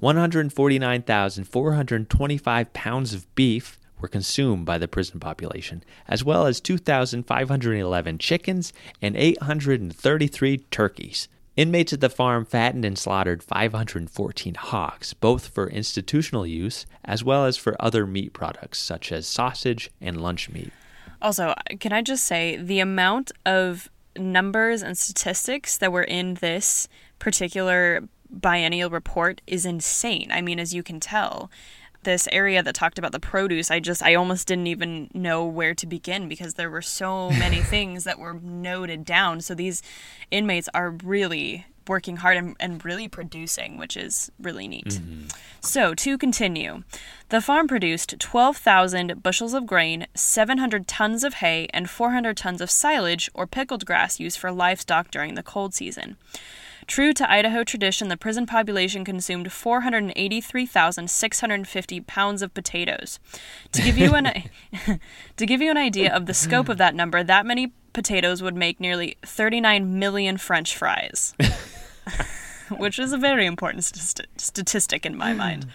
[0.00, 8.72] 149,425 pounds of beef were consumed by the prison population, as well as 2,511 chickens
[9.00, 11.28] and 833 turkeys.
[11.56, 17.44] Inmates at the farm fattened and slaughtered 514 hogs, both for institutional use as well
[17.44, 20.72] as for other meat products such as sausage and lunch meat.
[21.20, 26.88] Also, can I just say the amount of numbers and statistics that were in this
[27.18, 30.30] particular biennial report is insane.
[30.32, 31.50] I mean, as you can tell,
[32.04, 35.74] this area that talked about the produce, I just I almost didn't even know where
[35.74, 39.40] to begin because there were so many things that were noted down.
[39.40, 39.82] So these
[40.30, 44.86] inmates are really working hard and, and really producing, which is really neat.
[44.86, 45.28] Mm-hmm.
[45.60, 46.82] So, to continue,
[47.28, 52.70] the farm produced 12,000 bushels of grain, 700 tons of hay, and 400 tons of
[52.70, 56.16] silage or pickled grass used for livestock during the cold season.
[56.92, 63.18] True to Idaho tradition, the prison population consumed 483,650 pounds of potatoes.
[63.72, 64.26] To give you an
[65.38, 68.54] to give you an idea of the scope of that number, that many potatoes would
[68.54, 71.32] make nearly 39 million french fries.
[72.76, 75.38] which is a very important st- statistic in my hmm.
[75.38, 75.66] mind.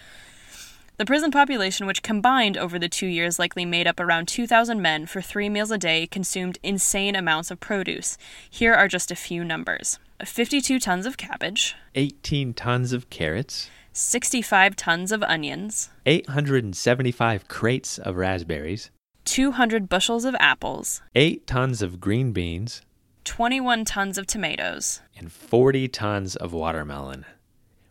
[0.97, 5.07] The prison population, which combined over the two years likely made up around 2,000 men
[5.07, 8.19] for three meals a day, consumed insane amounts of produce.
[8.47, 14.75] Here are just a few numbers 52 tons of cabbage, 18 tons of carrots, 65
[14.75, 18.89] tons of onions, 875 crates of raspberries,
[19.25, 22.81] 200 bushels of apples, 8 tons of green beans,
[23.25, 27.23] 21 tons of tomatoes, and 40 tons of watermelon.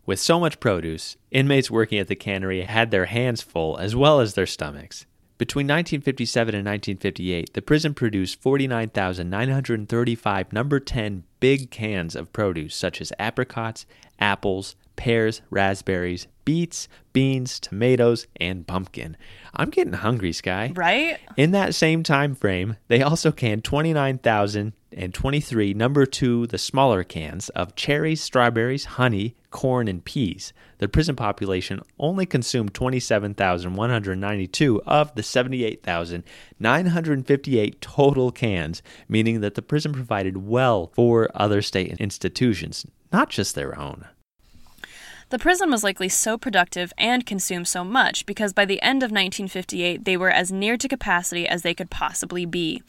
[0.04, 4.18] With so much produce, inmates working at the cannery had their hands full as well
[4.18, 5.06] as their stomachs.
[5.38, 13.03] Between 1957 and 1958, the prison produced 49,935 number 10 big cans of produce such
[13.03, 13.85] as apricots,
[14.18, 19.16] apples, pears, raspberries, beets, beans, tomatoes, and pumpkin.
[19.54, 20.72] I'm getting hungry, Sky.
[20.74, 21.18] Right?
[21.37, 27.74] In that same time frame, they also canned 29,023 number 2 the smaller cans of
[27.74, 30.52] cherries, strawberries, honey, corn and peas.
[30.78, 39.94] The prison population only consumed 27,192 of the 78,958 total cans, meaning that the prison
[39.94, 44.04] provided well for other state institutions, not just their own.
[45.28, 49.10] The prison was likely so productive and consumed so much because by the end of
[49.10, 52.80] 1958 they were as near to capacity as they could possibly be.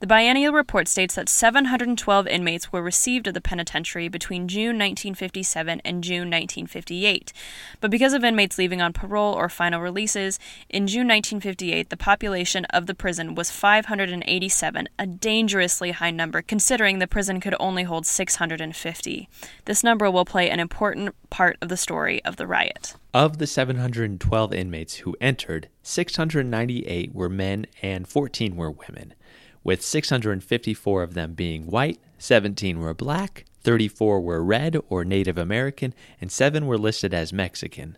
[0.00, 5.80] The biennial report states that 712 inmates were received at the penitentiary between June 1957
[5.86, 7.32] and June 1958.
[7.80, 12.66] But because of inmates leaving on parole or final releases, in June 1958 the population
[12.66, 18.04] of the prison was 587, a dangerously high number considering the prison could only hold
[18.04, 19.30] 650.
[19.64, 22.96] This number will play an important part of the story of the riot.
[23.14, 29.14] Of the 712 inmates who entered, 698 were men and 14 were women,
[29.62, 35.94] with 654 of them being white, 17 were black, 34 were red or Native American,
[36.20, 37.96] and 7 were listed as Mexican.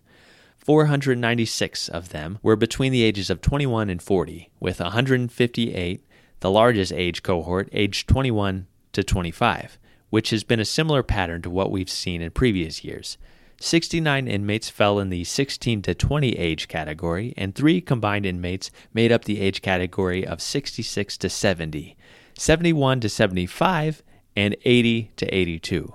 [0.59, 6.05] 496 of them were between the ages of 21 and 40, with 158,
[6.41, 9.79] the largest age cohort, aged 21 to 25,
[10.11, 13.17] which has been a similar pattern to what we've seen in previous years.
[13.61, 19.11] 69 inmates fell in the 16 to 20 age category, and three combined inmates made
[19.11, 21.97] up the age category of 66 to 70,
[22.37, 24.01] 71 to 75,
[24.35, 25.93] and 80 to 82.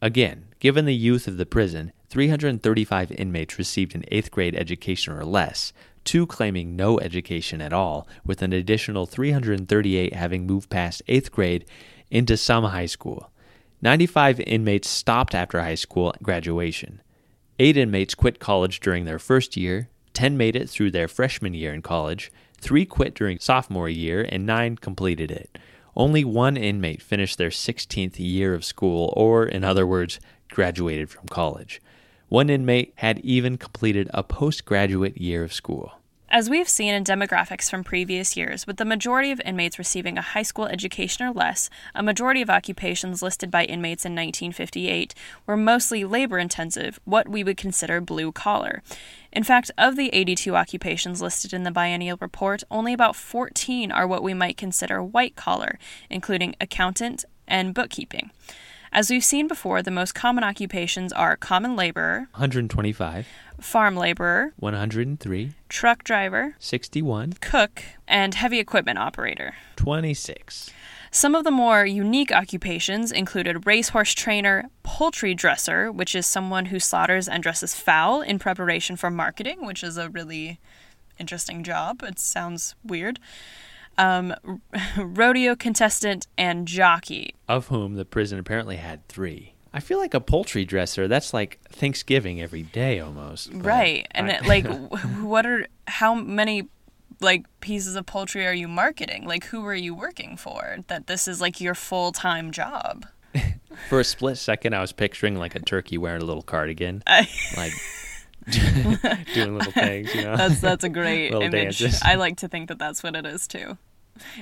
[0.00, 5.24] Again, given the youth of the prison, 335 inmates received an eighth grade education or
[5.24, 5.72] less,
[6.04, 11.64] two claiming no education at all, with an additional 338 having moved past eighth grade
[12.10, 13.30] into some high school.
[13.82, 17.00] 95 inmates stopped after high school graduation.
[17.58, 21.72] Eight inmates quit college during their first year, 10 made it through their freshman year
[21.72, 25.58] in college, three quit during sophomore year, and nine completed it.
[25.96, 31.28] Only one inmate finished their 16th year of school, or, in other words, graduated from
[31.28, 31.80] college.
[32.28, 35.99] One inmate had even completed a postgraduate year of school.
[36.32, 40.22] As we've seen in demographics from previous years, with the majority of inmates receiving a
[40.22, 45.12] high school education or less, a majority of occupations listed by inmates in 1958
[45.44, 48.80] were mostly labor intensive, what we would consider blue collar.
[49.32, 54.06] In fact, of the 82 occupations listed in the biennial report, only about 14 are
[54.06, 58.30] what we might consider white collar, including accountant and bookkeeping.
[58.92, 63.26] As we've seen before, the most common occupations are common laborer, 125,
[63.60, 69.54] farm laborer, 103, truck driver, 61, cook, and heavy equipment operator.
[69.76, 70.70] 26.
[71.12, 76.78] Some of the more unique occupations included racehorse trainer, poultry dresser, which is someone who
[76.78, 80.60] slaughters and dresses fowl in preparation for marketing, which is a really
[81.18, 82.02] interesting job.
[82.04, 83.18] It sounds weird.
[83.98, 84.34] Um,
[84.96, 87.34] rodeo contestant and jockey.
[87.48, 89.54] Of whom the prison apparently had three.
[89.72, 93.50] I feel like a poultry dresser, that's like Thanksgiving every day almost.
[93.52, 94.06] Right.
[94.10, 94.66] And I- it, like,
[95.20, 96.68] what are, how many,
[97.20, 99.26] like, pieces of poultry are you marketing?
[99.26, 100.78] Like, who are you working for?
[100.88, 103.06] That this is, like, your full time job.
[103.88, 107.28] for a split second, I was picturing like a turkey wearing a little cardigan, I,
[107.56, 107.72] like
[109.32, 110.36] doing little things, you know?
[110.36, 111.78] That's that's a great image.
[111.78, 112.00] dances.
[112.02, 113.78] I like to think that that's what it is too.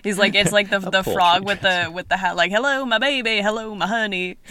[0.03, 2.99] He's like it's like the the frog with the with the hat like hello my
[2.99, 4.39] baby, hello my honey.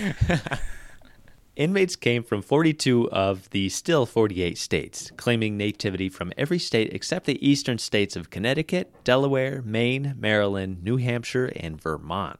[1.57, 7.25] Inmates came from 42 of the still 48 states, claiming nativity from every state except
[7.25, 12.39] the eastern states of Connecticut, Delaware, Maine, Maryland, New Hampshire, and Vermont.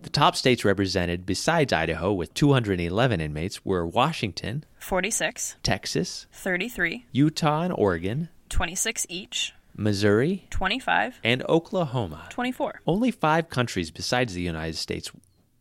[0.00, 7.62] The top states represented, besides Idaho, with 211 inmates, were Washington, 46, Texas, 33, Utah
[7.62, 12.26] and Oregon, 26 each, Missouri, 25, and Oklahoma.
[12.30, 12.80] 24.
[12.84, 15.12] Only five countries besides the United States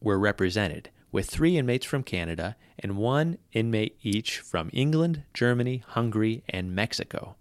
[0.01, 6.43] were represented, with three inmates from Canada and one inmate each from England, Germany, Hungary,
[6.49, 7.35] and Mexico.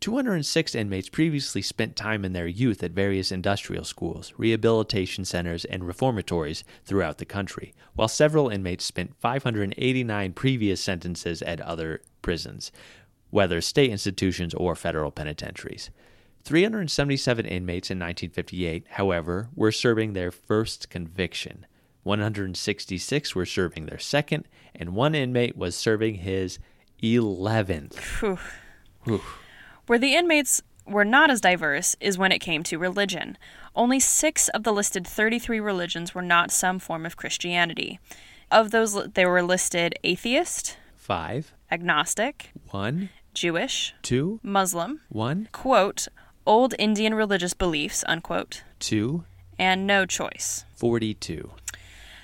[0.00, 5.86] 206 inmates previously spent time in their youth at various industrial schools, rehabilitation centers, and
[5.86, 12.70] reformatories throughout the country, while several inmates spent 589 previous sentences at other prisons,
[13.34, 15.90] whether state institutions or federal penitentiaries.
[16.44, 21.66] 377 inmates in 1958, however, were serving their first conviction.
[22.04, 26.60] 166 were serving their second, and one inmate was serving his
[27.02, 27.94] 11th.
[27.94, 28.38] Phew.
[29.02, 29.20] Whew.
[29.88, 33.36] Where the inmates were not as diverse is when it came to religion.
[33.74, 37.98] Only six of the listed 33 religions were not some form of Christianity.
[38.52, 46.08] Of those, they were listed atheist, 5, agnostic, 1, Jewish, 2, Muslim, 1, quote,
[46.46, 49.24] old Indian religious beliefs, unquote, 2,
[49.58, 50.64] and no choice.
[50.76, 51.50] 42.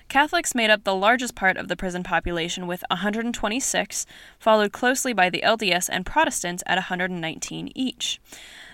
[0.09, 4.07] Catholics made up the largest part of the prison population with 126,
[4.39, 8.21] followed closely by the LDS and Protestants at 119 each.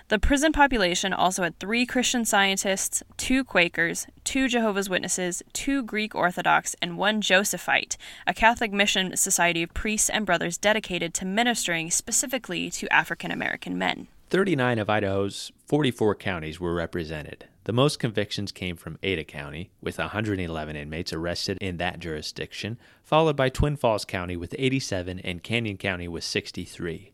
[0.08, 6.14] The prison population also had three Christian scientists, two Quakers, two Jehovah's Witnesses, two Greek
[6.14, 11.90] Orthodox, and one Josephite, a Catholic mission society of priests and brothers dedicated to ministering
[11.90, 14.06] specifically to African American men.
[14.30, 17.46] 39 of Idaho's 44 counties were represented.
[17.64, 23.34] The most convictions came from Ada County, with 111 inmates arrested in that jurisdiction, followed
[23.34, 27.12] by Twin Falls County with 87 and Canyon County with 63.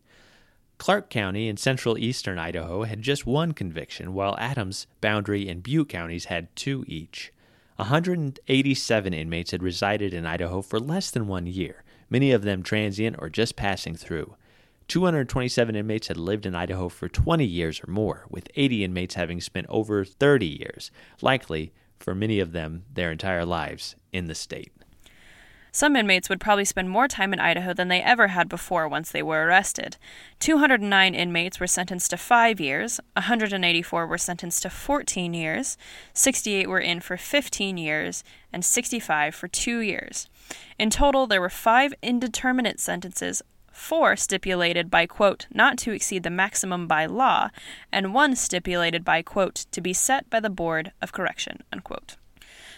[0.82, 5.88] Clark County in central eastern Idaho had just one conviction, while Adams, Boundary, and Butte
[5.88, 7.32] counties had two each.
[7.76, 13.14] 187 inmates had resided in Idaho for less than one year, many of them transient
[13.20, 14.34] or just passing through.
[14.88, 19.40] 227 inmates had lived in Idaho for 20 years or more, with 80 inmates having
[19.40, 24.72] spent over 30 years, likely, for many of them, their entire lives in the state.
[25.74, 29.10] Some inmates would probably spend more time in Idaho than they ever had before once
[29.10, 29.96] they were arrested.
[30.38, 35.78] 209 inmates were sentenced to five years, 184 were sentenced to 14 years,
[36.12, 40.28] 68 were in for 15 years, and 65 for two years.
[40.78, 43.40] In total, there were five indeterminate sentences,
[43.72, 47.48] four stipulated by, quote, not to exceed the maximum by law,
[47.90, 52.16] and one stipulated by, quote, to be set by the Board of Correction, unquote.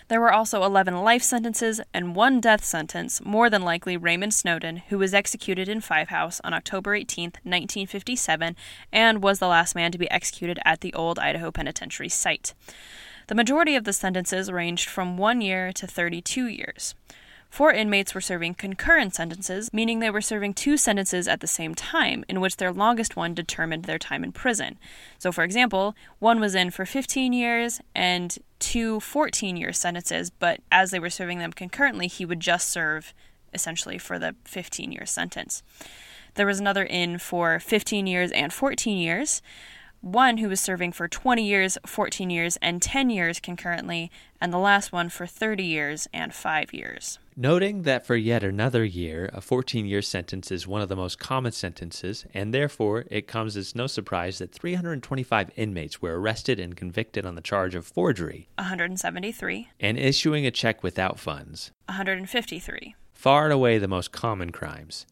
[0.09, 4.82] There were also 11 life sentences and one death sentence, more than likely Raymond Snowden,
[4.88, 8.55] who was executed in Five House on October 18, 1957,
[8.92, 12.52] and was the last man to be executed at the old Idaho Penitentiary site.
[13.28, 16.94] The majority of the sentences ranged from one year to 32 years.
[17.55, 21.72] Four inmates were serving concurrent sentences, meaning they were serving two sentences at the same
[21.72, 24.76] time, in which their longest one determined their time in prison.
[25.20, 30.62] So, for example, one was in for 15 years and two 14 year sentences, but
[30.72, 33.14] as they were serving them concurrently, he would just serve
[33.52, 35.62] essentially for the 15 year sentence.
[36.34, 39.42] There was another in for 15 years and 14 years
[40.05, 44.59] one who was serving for 20 years, 14 years, and 10 years concurrently, and the
[44.59, 47.18] last one for 30 years and 5 years.
[47.36, 51.18] Noting that for yet another year, a 14 year sentence is one of the most
[51.18, 56.76] common sentences, and therefore it comes as no surprise that 325 inmates were arrested and
[56.76, 61.72] convicted on the charge of forgery 173, and issuing a check without funds.
[61.86, 65.07] 153, Far and away the most common crimes.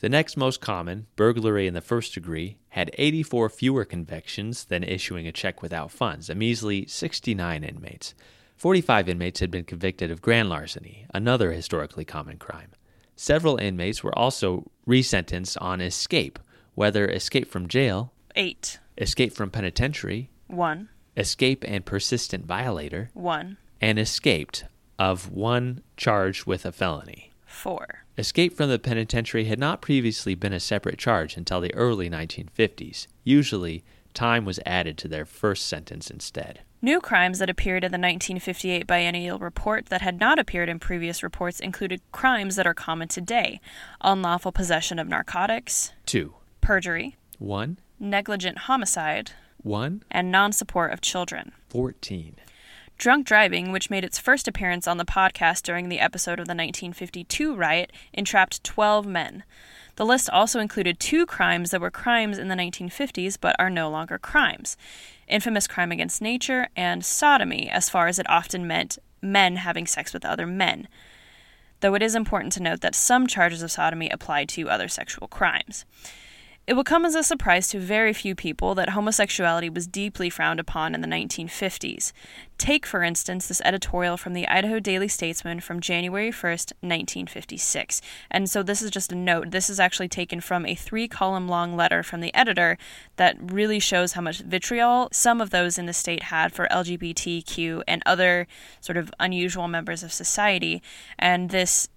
[0.00, 5.26] The next most common, burglary in the first degree, had 84 fewer convictions than issuing
[5.26, 8.14] a check without funds, a measly 69 inmates.
[8.56, 12.70] 45 inmates had been convicted of grand larceny, another historically common crime.
[13.16, 16.38] Several inmates were also resentenced on escape,
[16.76, 23.98] whether escape from jail, 8, escape from penitentiary, 1, escape and persistent violator, 1, and
[23.98, 24.64] escaped
[24.96, 27.32] of one charged with a felony.
[27.46, 32.10] 4, Escape from the penitentiary had not previously been a separate charge until the early
[32.10, 33.06] 1950s.
[33.22, 36.62] Usually, time was added to their first sentence instead.
[36.82, 41.22] New crimes that appeared in the 1958 biennial report that had not appeared in previous
[41.22, 43.60] reports included crimes that are common today
[44.00, 46.34] unlawful possession of narcotics, 2.
[46.60, 47.78] perjury, 1.
[48.00, 49.30] negligent homicide,
[49.62, 50.02] 1.
[50.10, 51.52] and non support of children.
[51.68, 52.34] 14.
[52.98, 56.50] Drunk driving, which made its first appearance on the podcast during the episode of the
[56.50, 59.44] 1952 riot, entrapped 12 men.
[59.94, 63.88] The list also included two crimes that were crimes in the 1950s but are no
[63.88, 64.76] longer crimes
[65.28, 70.14] infamous crime against nature and sodomy, as far as it often meant men having sex
[70.14, 70.88] with other men.
[71.80, 75.28] Though it is important to note that some charges of sodomy applied to other sexual
[75.28, 75.84] crimes.
[76.68, 80.60] It will come as a surprise to very few people that homosexuality was deeply frowned
[80.60, 82.12] upon in the 1950s.
[82.58, 88.02] Take, for instance, this editorial from the Idaho Daily Statesman from January 1st, 1956.
[88.30, 89.50] And so this is just a note.
[89.50, 92.76] This is actually taken from a three column long letter from the editor
[93.16, 97.82] that really shows how much vitriol some of those in the state had for LGBTQ
[97.88, 98.46] and other
[98.82, 100.82] sort of unusual members of society.
[101.18, 101.88] And this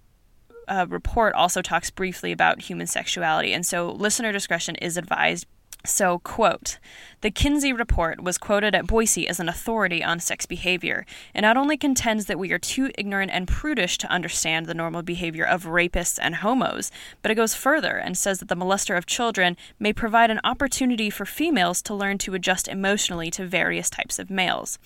[0.68, 5.46] uh, report also talks briefly about human sexuality, and so listener discretion is advised.
[5.84, 6.78] So, quote,
[7.22, 11.06] the Kinsey report was quoted at Boise as an authority on sex behavior.
[11.34, 15.02] It not only contends that we are too ignorant and prudish to understand the normal
[15.02, 16.90] behavior of rapists and homos,
[17.22, 21.10] but it goes further and says that the molester of children may provide an opportunity
[21.10, 24.80] for females to learn to adjust emotionally to various types of males.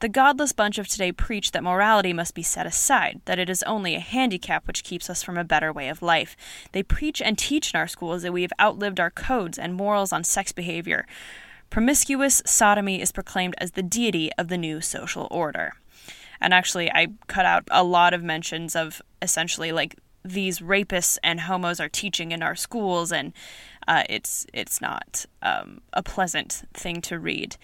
[0.00, 3.62] The godless bunch of today preach that morality must be set aside, that it is
[3.64, 6.34] only a handicap which keeps us from a better way of life.
[6.72, 10.14] They preach and teach in our schools that we have outlived our codes and morals
[10.14, 11.04] on sex behavior.
[11.70, 15.74] Promiscuous sodomy is proclaimed as the deity of the new social order.
[16.40, 21.40] And actually, I cut out a lot of mentions of essentially like these rapists and
[21.40, 23.32] homos are teaching in our schools, and
[23.86, 27.56] uh, it's it's not um, a pleasant thing to read.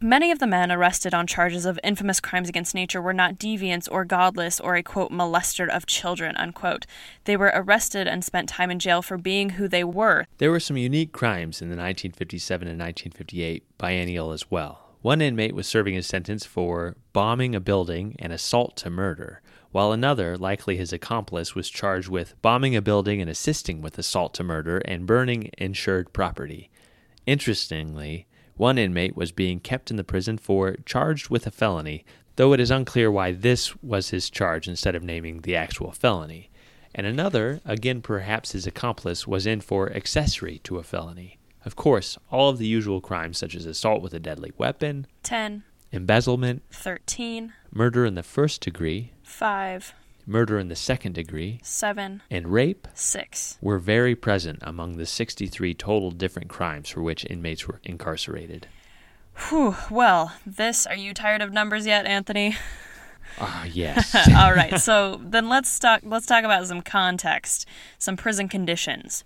[0.00, 3.88] Many of the men arrested on charges of infamous crimes against nature were not deviants
[3.90, 6.84] or godless or a quote molester of children unquote.
[7.24, 10.26] They were arrested and spent time in jail for being who they were.
[10.36, 14.90] There were some unique crimes in the 1957 and 1958 biennial as well.
[15.00, 19.40] One inmate was serving his sentence for bombing a building and assault to murder,
[19.70, 24.34] while another, likely his accomplice, was charged with bombing a building and assisting with assault
[24.34, 26.70] to murder and burning insured property.
[27.24, 28.25] Interestingly,
[28.56, 32.04] one inmate was being kept in the prison for charged with a felony,
[32.36, 36.50] though it is unclear why this was his charge instead of naming the actual felony.
[36.94, 41.38] And another, again perhaps his accomplice, was in for accessory to a felony.
[41.64, 45.64] Of course, all of the usual crimes such as assault with a deadly weapon, 10,
[45.92, 49.94] embezzlement, 13, murder in the first degree, 5,
[50.26, 53.58] murder in the second degree, 7, and rape 6.
[53.60, 58.66] were very present among the 63 total different crimes for which inmates were incarcerated.
[59.48, 62.56] Whew, well, this, are you tired of numbers yet, Anthony?
[63.38, 64.14] Ah, yes.
[64.36, 67.66] All right, so then let's talk let's talk about some context,
[67.98, 69.24] some prison conditions.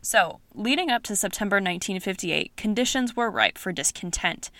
[0.00, 4.50] So, leading up to September 1958, conditions were ripe for discontent.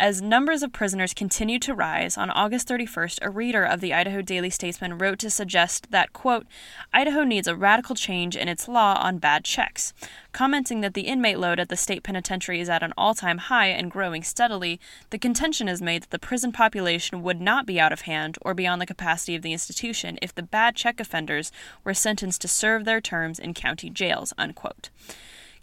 [0.00, 4.22] As numbers of prisoners continued to rise, on August 31st, a reader of the Idaho
[4.22, 6.48] Daily Statesman wrote to suggest that, quote,
[6.92, 9.94] Idaho needs a radical change in its law on bad checks.
[10.32, 13.68] Commenting that the inmate load at the state penitentiary is at an all time high
[13.68, 14.80] and growing steadily,
[15.10, 18.52] the contention is made that the prison population would not be out of hand or
[18.52, 21.52] beyond the capacity of the institution if the bad check offenders
[21.84, 24.90] were sentenced to serve their terms in county jails, unquote.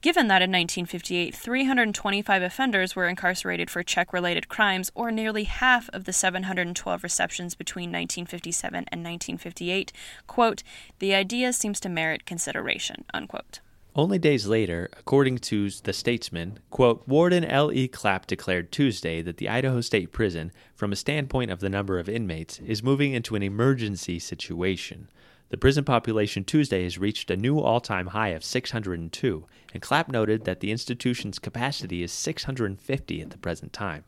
[0.02, 5.90] Given that in 1958, 325 offenders were incarcerated for check related crimes, or nearly half
[5.90, 9.94] of the 712 receptions between 1957 and 1958,
[10.26, 10.64] quote,
[10.98, 13.60] the idea seems to merit consideration, unquote.
[13.96, 17.88] Only days later, according to the Statesman, quote, Warden L.E.
[17.88, 22.10] Clapp declared Tuesday that the Idaho State Prison, from a standpoint of the number of
[22.10, 25.10] inmates, is moving into an emergency situation.
[25.52, 30.08] The prison population Tuesday has reached a new all time high of 602, and Clapp
[30.08, 34.06] noted that the institution's capacity is 650 at the present time.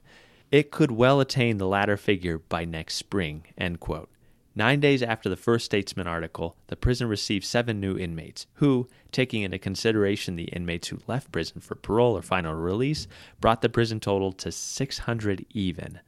[0.52, 3.44] It could well attain the latter figure by next spring.
[3.58, 4.10] End quote.
[4.56, 9.42] Nine days after the first Statesman article, the prison received seven new inmates, who, taking
[9.42, 13.06] into consideration the inmates who left prison for parole or final release,
[13.42, 16.00] brought the prison total to 600 even.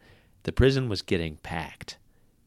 [0.43, 1.97] The prison was getting packed.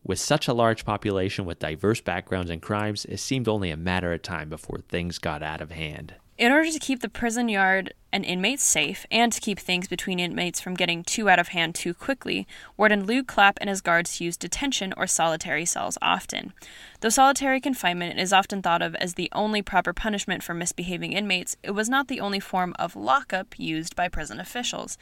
[0.08, 4.14] With such a large population with diverse backgrounds and crimes, it seemed only a matter
[4.14, 6.14] of time before things got out of hand.
[6.38, 10.20] In order to keep the prison yard and inmates safe, and to keep things between
[10.20, 14.20] inmates from getting too out of hand too quickly, Warden Lou Clapp and his guards
[14.20, 16.52] used detention or solitary cells often.
[17.00, 21.56] Though solitary confinement is often thought of as the only proper punishment for misbehaving inmates,
[21.64, 24.96] it was not the only form of lockup used by prison officials.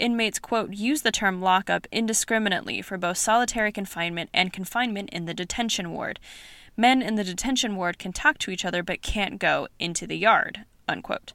[0.00, 5.34] Inmates, quote, use the term lockup indiscriminately for both solitary confinement and confinement in the
[5.34, 6.18] detention ward.
[6.76, 10.16] Men in the detention ward can talk to each other but can't go into the
[10.16, 11.32] yard, unquote.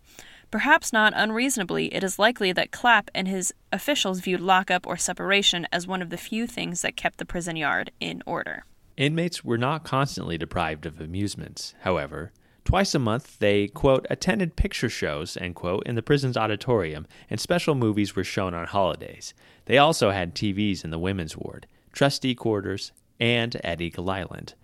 [0.52, 5.68] Perhaps not unreasonably, it is likely that Clapp and his officials viewed lockup or separation
[5.72, 8.64] as one of the few things that kept the prison yard in order.
[8.96, 12.32] Inmates were not constantly deprived of amusements, however.
[12.64, 17.40] Twice a month, they, quote, attended picture shows, end quote, in the prison's auditorium, and
[17.40, 19.34] special movies were shown on holidays.
[19.66, 24.56] They also had TVs in the women's ward, trustee quarters, and at Eagle Island.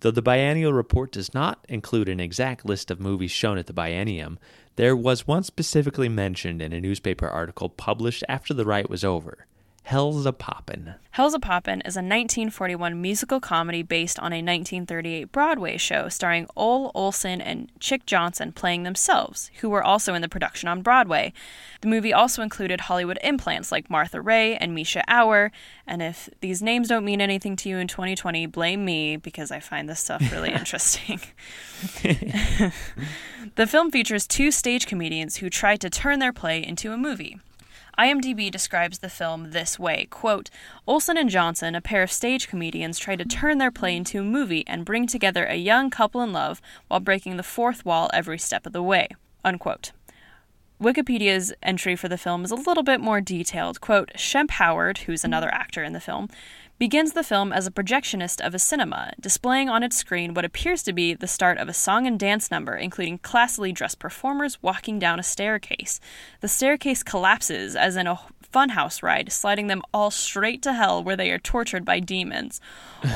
[0.00, 3.72] Though the biennial report does not include an exact list of movies shown at the
[3.72, 4.38] biennium,
[4.76, 9.46] there was one specifically mentioned in a newspaper article published after the riot was over
[9.88, 10.96] Hellzapoppin'.
[11.12, 16.46] Hell's a Poppin' is a 1941 musical comedy based on a 1938 Broadway show starring
[16.54, 21.32] Ole Olson and Chic Johnson playing themselves, who were also in the production on Broadway.
[21.80, 25.50] The movie also included Hollywood implants like Martha Raye and Mischa Auer,
[25.86, 29.58] and if these names don't mean anything to you in 2020, blame me because I
[29.58, 31.20] find this stuff really interesting.
[33.56, 37.38] the film features two stage comedians who try to turn their play into a movie.
[37.98, 40.50] IMDb describes the film this way quote,
[40.86, 44.24] Olson and Johnson, a pair of stage comedians, try to turn their play into a
[44.24, 48.38] movie and bring together a young couple in love while breaking the fourth wall every
[48.38, 49.08] step of the way.
[49.44, 49.90] Unquote.
[50.80, 53.80] Wikipedia's entry for the film is a little bit more detailed.
[53.80, 56.28] Quote, Shemp Howard, who's another actor in the film,
[56.78, 60.82] begins the film as a projectionist of a cinema, displaying on its screen what appears
[60.84, 64.98] to be the start of a song and dance number, including classily dressed performers walking
[64.98, 66.00] down a staircase.
[66.40, 68.20] The staircase collapses, as in a
[68.52, 72.60] funhouse ride, sliding them all straight to hell where they are tortured by demons.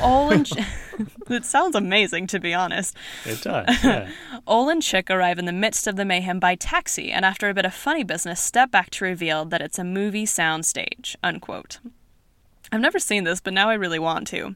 [0.01, 0.45] All in
[1.29, 2.95] it sounds amazing, to be honest.
[3.25, 4.09] It does, yeah.
[4.47, 7.53] Ole and Chic arrive in the midst of the mayhem by taxi, and after a
[7.53, 11.15] bit of funny business, step back to reveal that it's a movie soundstage.
[11.23, 11.79] Unquote.
[12.73, 14.55] I've never seen this, but now I really want to.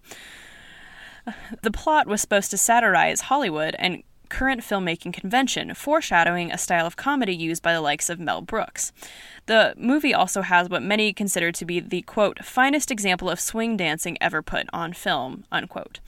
[1.61, 6.95] The plot was supposed to satirize Hollywood and current filmmaking convention, foreshadowing a style of
[6.95, 8.91] comedy used by the likes of Mel Brooks.
[9.45, 13.77] The movie also has what many consider to be the quote finest example of swing
[13.77, 15.99] dancing ever put on film, unquote.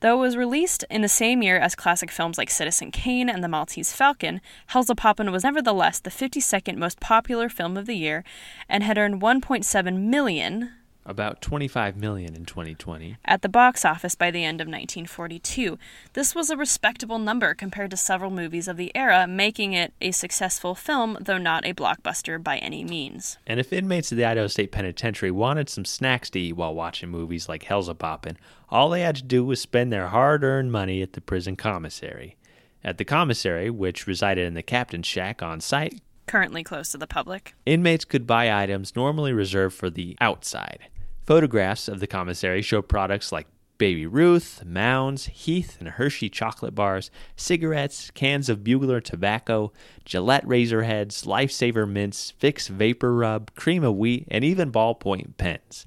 [0.00, 3.44] Though it was released in the same year as classic films like Citizen Kane and
[3.44, 4.40] The Maltese Falcon,
[4.70, 8.24] Hellzapoppin' was nevertheless the 52nd most popular film of the year
[8.68, 10.72] and had earned 1.7 million
[11.06, 15.78] about 25 million in 2020 at the box office by the end of 1942.
[16.14, 20.10] This was a respectable number compared to several movies of the era, making it a
[20.10, 23.38] successful film, though not a blockbuster by any means.
[23.46, 27.10] And if inmates of the Idaho State Penitentiary wanted some snacks to eat while watching
[27.10, 28.36] movies like Hellzapoppin',
[28.68, 32.36] all they had to do was spend their hard-earned money at the prison commissary.
[32.82, 37.06] At the commissary, which resided in the captain's shack on site, currently closed to the
[37.06, 37.54] public.
[37.66, 40.88] Inmates could buy items normally reserved for the outside.
[41.24, 43.46] Photographs of the commissary show products like
[43.78, 49.72] Baby Ruth, Mounds, Heath and Hershey chocolate bars, cigarettes, cans of Bugler tobacco,
[50.04, 55.86] Gillette razor heads, Lifesaver mints, Vicks Vapor Rub, cream of wheat, and even ballpoint pens.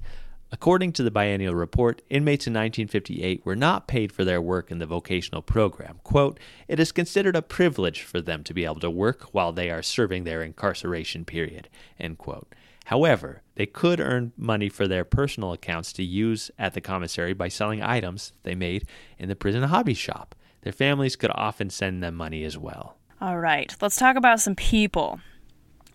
[0.50, 4.80] According to the biennial report, inmates in 1958 were not paid for their work in
[4.80, 6.00] the vocational program.
[6.02, 9.70] Quote, it is considered a privilege for them to be able to work while they
[9.70, 11.68] are serving their incarceration period.
[12.00, 12.52] End quote.
[12.86, 17.48] However, they could earn money for their personal accounts to use at the commissary by
[17.48, 18.86] selling items they made
[19.18, 20.36] in the prison hobby shop.
[20.62, 22.98] Their families could often send them money as well.
[23.20, 25.18] All right, let's talk about some people.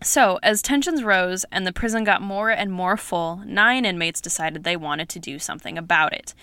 [0.02, 4.62] So, as tensions rose and the prison got more and more full, nine inmates decided
[4.62, 6.34] they wanted to do something about it.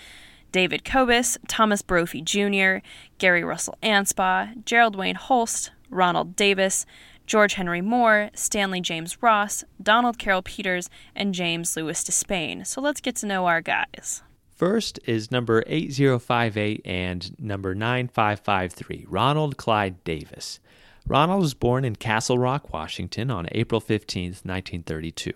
[0.50, 2.84] David Kobus, Thomas Brophy Jr.,
[3.18, 6.84] Gary Russell Anspaugh, Gerald Wayne Holst, Ronald Davis,
[7.32, 12.66] George Henry Moore, Stanley James Ross, Donald Carroll Peters, and James Lewis Despain.
[12.66, 14.22] So let's get to know our guys.
[14.54, 20.60] First is number 8058 and number 9553, Ronald Clyde Davis.
[21.06, 25.32] Ronald was born in Castle Rock, Washington on April 15, 1932.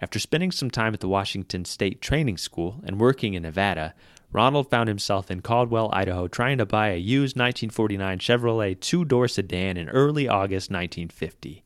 [0.00, 3.92] After spending some time at the Washington State Training School and working in Nevada,
[4.34, 9.28] Ronald found himself in Caldwell, Idaho, trying to buy a used 1949 Chevrolet two door
[9.28, 11.62] sedan in early August 1950.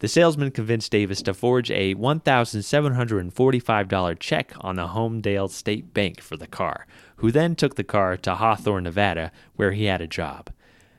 [0.00, 6.36] The salesman convinced Davis to forge a $1,745 check on the Homedale State Bank for
[6.36, 6.88] the car,
[7.18, 10.50] who then took the car to Hawthorne, Nevada, where he had a job.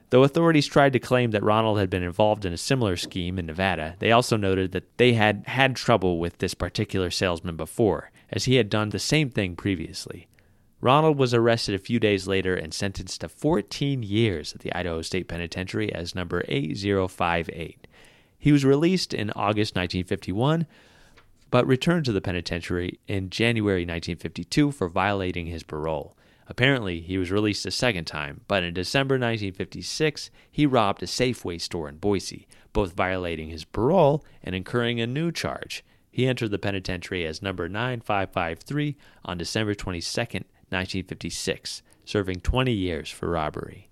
[0.09, 3.47] Though authorities tried to claim that Ronald had been involved in a similar scheme in
[3.47, 8.45] Nevada, they also noted that they had had trouble with this particular salesman before, as
[8.45, 10.29] he had done the same thing previously.
[10.83, 15.01] Ronald was arrested a few days later and sentenced to 14 years at the Idaho
[15.01, 17.87] State Penitentiary as number 8058.
[18.37, 20.67] He was released in August 1951,
[21.49, 26.17] but returned to the penitentiary in January 1952 for violating his parole.
[26.47, 31.61] Apparently, he was released a second time, but in December 1956, he robbed a Safeway
[31.61, 35.81] store in Boise, both violating his parole and incurring a new charge.
[36.11, 40.41] He entered the penitentiary as number 9553 on December 22,
[40.73, 43.89] 1956, serving 20 years for robbery.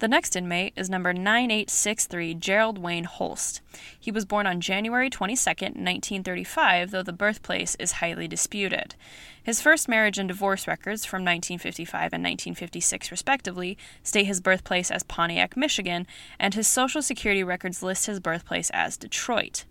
[0.00, 3.60] The next inmate is number 9863 Gerald Wayne Holst.
[3.98, 8.94] He was born on January 22, 1935, though the birthplace is highly disputed.
[9.42, 15.02] His first marriage and divorce records from 1955 and 1956, respectively, state his birthplace as
[15.02, 16.06] Pontiac, Michigan,
[16.38, 19.66] and his Social Security records list his birthplace as Detroit.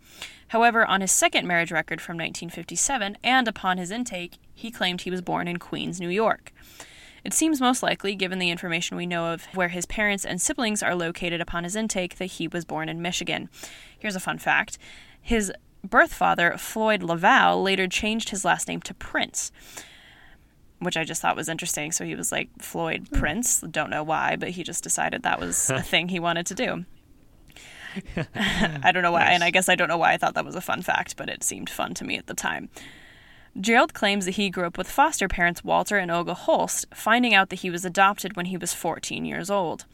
[0.50, 5.12] However, on his second marriage record from 1957 and upon his intake, he claimed he
[5.12, 6.54] was born in Queens, New York.
[7.24, 10.82] It seems most likely, given the information we know of where his parents and siblings
[10.82, 13.50] are located upon his intake, that he was born in Michigan.
[13.98, 14.78] Here's a fun fact
[15.22, 15.52] his
[15.84, 19.52] birth father, Floyd Laval, later changed his last name to Prince.
[20.80, 21.92] Which I just thought was interesting.
[21.92, 23.20] So he was like Floyd hmm.
[23.20, 23.62] Prince.
[23.62, 26.86] Don't know why, but he just decided that was a thing he wanted to do.
[28.36, 30.56] I don't know why, and I guess I don't know why I thought that was
[30.56, 32.70] a fun fact, but it seemed fun to me at the time.
[33.60, 37.50] Gerald claims that he grew up with foster parents Walter and Olga Holst, finding out
[37.50, 39.86] that he was adopted when he was 14 years old.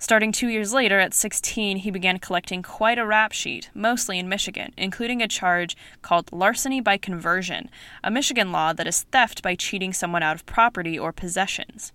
[0.00, 4.28] Starting two years later, at 16, he began collecting quite a rap sheet, mostly in
[4.28, 7.70] Michigan, including a charge called larceny by conversion,
[8.02, 11.92] a Michigan law that is theft by cheating someone out of property or possessions.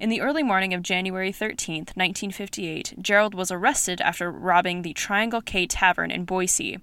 [0.00, 5.42] In the early morning of January 13, 1958, Gerald was arrested after robbing the Triangle
[5.42, 6.78] K Tavern in Boise.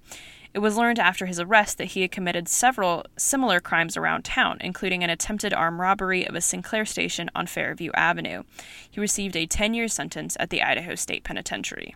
[0.52, 4.58] It was learned after his arrest that he had committed several similar crimes around town,
[4.60, 8.42] including an attempted armed robbery of a Sinclair station on Fairview Avenue.
[8.90, 11.94] He received a 10 year sentence at the Idaho State Penitentiary.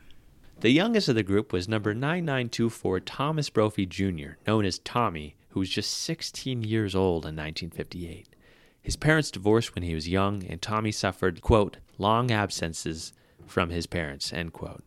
[0.61, 5.61] The youngest of the group was number 9924 Thomas Brophy Jr., known as Tommy, who
[5.61, 8.29] was just 16 years old in 1958.
[8.81, 13.13] His parents divorced when he was young, and Tommy suffered, quote, long absences
[13.47, 14.85] from his parents, end quote.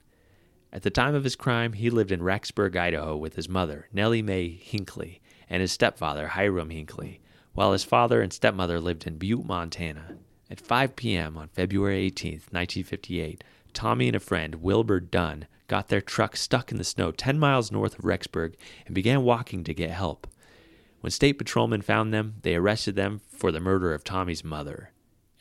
[0.72, 4.22] At the time of his crime, he lived in Rexburg, Idaho, with his mother, Nellie
[4.22, 7.22] Mae Hinckley, and his stepfather, Hiram Hinckley,
[7.54, 10.18] while his father and stepmother lived in Butte, Montana.
[10.52, 11.38] At 5 p.m.
[11.38, 13.44] on February 18, 1958,
[13.74, 17.72] Tommy and a friend, Wilbur Dunn, got their truck stuck in the snow 10 miles
[17.72, 18.56] north of Rexburg
[18.86, 20.28] and began walking to get help.
[21.02, 24.92] When state patrolmen found them, they arrested them for the murder of Tommy's mother.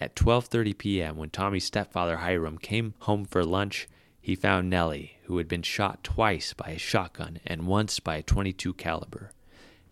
[0.00, 3.88] At 12:30 p.m., when Tommy's stepfather Hiram came home for lunch,
[4.26, 8.24] he found Nellie, who had been shot twice by a shotgun and once by a
[8.24, 9.30] 22 caliber.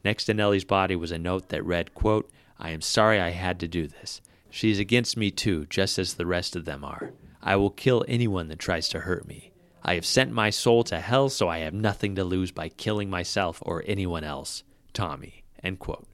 [0.05, 2.29] Next to Nellie's body was a note that read, quote,
[2.59, 4.21] I am sorry I had to do this.
[4.51, 7.13] She is against me too, just as the rest of them are.
[7.45, 9.53] I will kill anyone that tries to hurt me.
[9.85, 13.09] I have sent my soul to hell, so I have nothing to lose by killing
[13.09, 14.65] myself or anyone else.
[14.93, 15.45] Tommy.
[15.63, 16.09] End quote.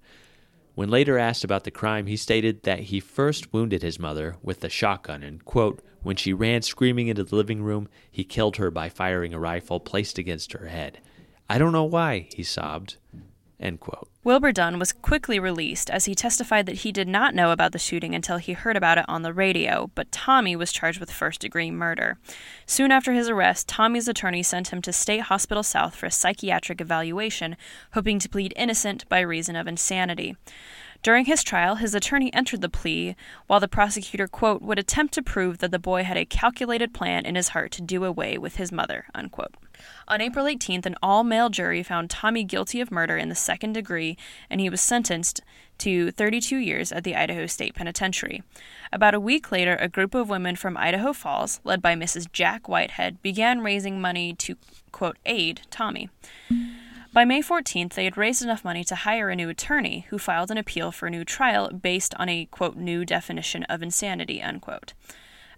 [0.80, 4.64] When later asked about the crime, he stated that he first wounded his mother with
[4.64, 8.70] a shotgun and, quote, when she ran screaming into the living room, he killed her
[8.70, 11.00] by firing a rifle placed against her head.
[11.50, 12.96] I don't know why, he sobbed.
[13.61, 14.08] End quote.
[14.24, 17.78] Wilbur Dunn was quickly released as he testified that he did not know about the
[17.78, 21.40] shooting until he heard about it on the radio, but Tommy was charged with first
[21.40, 22.18] degree murder.
[22.64, 26.80] Soon after his arrest, Tommy's attorney sent him to State Hospital South for a psychiatric
[26.80, 27.56] evaluation,
[27.92, 30.36] hoping to plead innocent by reason of insanity.
[31.02, 35.22] During his trial, his attorney entered the plea, while the prosecutor, quote, would attempt to
[35.22, 38.56] prove that the boy had a calculated plan in his heart to do away with
[38.56, 39.54] his mother, unquote.
[40.08, 43.72] On April 18th, an all male jury found Tommy guilty of murder in the second
[43.72, 44.16] degree,
[44.48, 45.40] and he was sentenced
[45.78, 48.42] to 32 years at the Idaho State Penitentiary.
[48.92, 52.30] About a week later, a group of women from Idaho Falls, led by Mrs.
[52.32, 54.56] Jack Whitehead, began raising money to,
[54.92, 56.10] quote, aid Tommy.
[57.12, 60.52] By May 14th, they had raised enough money to hire a new attorney who filed
[60.52, 64.92] an appeal for a new trial based on a, quote, new definition of insanity, unquote.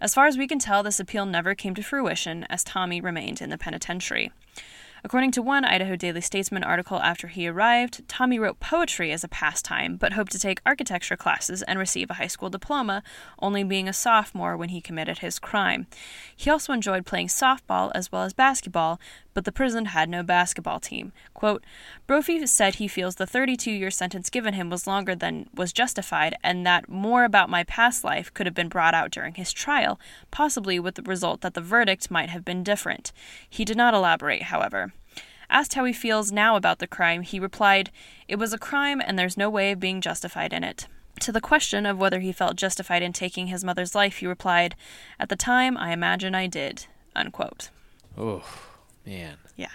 [0.03, 3.41] As far as we can tell, this appeal never came to fruition as Tommy remained
[3.41, 4.33] in the penitentiary.
[5.01, 9.29] According to one Idaho Daily Statesman article after he arrived, Tommy wrote poetry as a
[9.29, 13.01] pastime, but hoped to take architecture classes and receive a high school diploma,
[13.39, 15.87] only being a sophomore when he committed his crime.
[16.35, 18.99] He also enjoyed playing softball as well as basketball,
[19.33, 21.11] but the prison had no basketball team.
[21.33, 21.63] Quote,
[22.07, 26.35] Brophy said he feels the 32 year sentence given him was longer than was justified,
[26.43, 29.99] and that more about my past life could have been brought out during his trial,
[30.31, 33.11] possibly with the result that the verdict might have been different.
[33.49, 34.93] He did not elaborate, however.
[35.49, 37.91] Asked how he feels now about the crime, he replied,
[38.27, 40.87] It was a crime and there's no way of being justified in it.
[41.19, 44.75] To the question of whether he felt justified in taking his mother's life, he replied,
[45.19, 46.87] At the time, I imagine I did.
[47.15, 47.69] Unquote.
[48.17, 48.43] Oh,
[49.05, 49.37] man.
[49.55, 49.67] Yeah.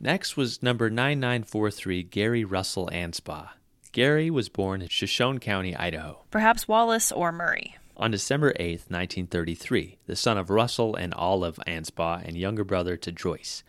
[0.00, 3.50] Next was number 9943 Gary Russell Anspaugh.
[3.92, 6.24] Gary was born in Shoshone County, Idaho.
[6.30, 7.76] Perhaps Wallace or Murray.
[7.96, 13.12] On December 8, 1933, the son of Russell and Olive Anspaugh and younger brother to
[13.12, 13.62] Joyce.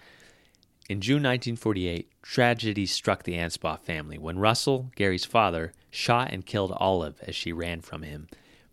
[0.89, 6.71] In June 1948, tragedy struck the Anspaugh family when Russell, Gary's father, shot and killed
[6.75, 8.27] Olive as she ran from him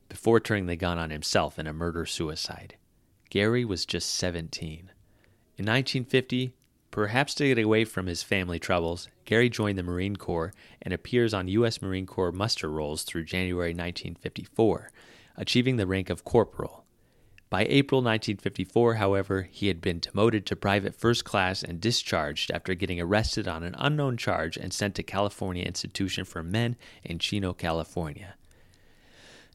[0.09, 2.77] before turning the gun on himself in a murder suicide.
[3.31, 4.92] Gary was just 17.
[5.59, 6.55] In 1950,
[6.91, 11.35] perhaps to get away from his family troubles, Gary joined the Marine Corps and appears
[11.35, 11.83] on U.S.
[11.83, 14.91] Marine Corps muster rolls through January 1954,
[15.37, 16.87] achieving the rank of corporal.
[17.51, 22.75] By April 1954, however, he had been demoted to private first class and discharged after
[22.75, 27.53] getting arrested on an unknown charge and sent to California Institution for Men in Chino,
[27.53, 28.37] California.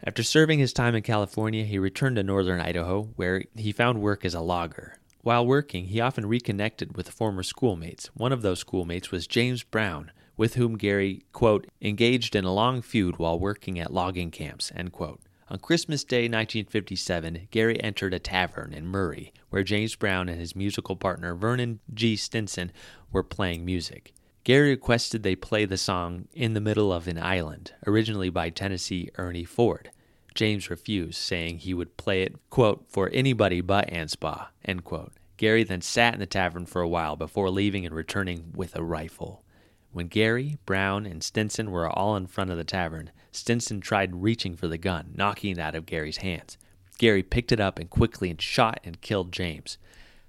[0.04, 4.24] After serving his time in California, he returned to northern Idaho, where he found work
[4.24, 5.00] as a logger.
[5.22, 8.08] While working, he often reconnected with former schoolmates.
[8.14, 12.82] One of those schoolmates was James Brown, with whom Gary, quote, engaged in a long
[12.82, 15.20] feud while working at logging camps, end quote.
[15.50, 20.56] On Christmas Day 1957, Gary entered a tavern in Murray, where James Brown and his
[20.56, 22.16] musical partner Vernon G.
[22.16, 22.72] Stinson
[23.12, 24.14] were playing music.
[24.44, 29.10] Gary requested they play the song In the Middle of an Island, originally by Tennessee
[29.16, 29.90] Ernie Ford.
[30.38, 35.14] James refused, saying he would play it, quote, for anybody but Anspaugh, end quote.
[35.36, 38.84] Gary then sat in the tavern for a while before leaving and returning with a
[38.84, 39.44] rifle.
[39.92, 44.56] When Gary, Brown, and Stinson were all in front of the tavern, Stinson tried reaching
[44.56, 46.56] for the gun, knocking it out of Gary's hands.
[47.00, 49.80] Gary picked it up and quickly shot and killed James.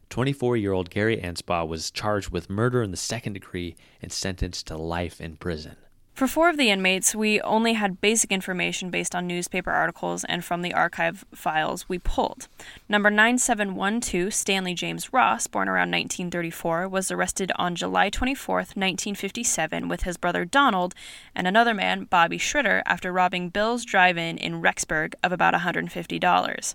[0.08, 4.66] 24 year old Gary Anspaugh was charged with murder in the second degree and sentenced
[4.68, 5.76] to life in prison.
[6.18, 10.44] For four of the inmates, we only had basic information based on newspaper articles and
[10.44, 12.48] from the archive files we pulled.
[12.88, 20.02] Number 9712, Stanley James Ross, born around 1934, was arrested on July 24, 1957, with
[20.02, 20.92] his brother Donald
[21.36, 26.74] and another man, Bobby Schritter, after robbing Bill's Drive In in Rexburg of about $150.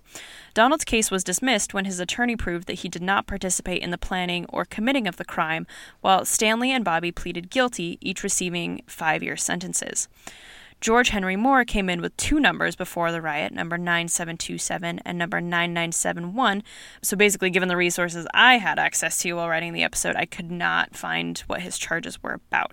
[0.54, 3.98] Donald's case was dismissed when his attorney proved that he did not participate in the
[3.98, 5.66] planning or committing of the crime,
[6.00, 10.08] while Stanley and Bobby pleaded guilty, each receiving five year sentences.
[10.80, 15.40] George Henry Moore came in with two numbers before the riot, number 9727 and number
[15.40, 16.62] 9971.
[17.02, 20.50] So basically, given the resources I had access to while writing the episode, I could
[20.50, 22.72] not find what his charges were about.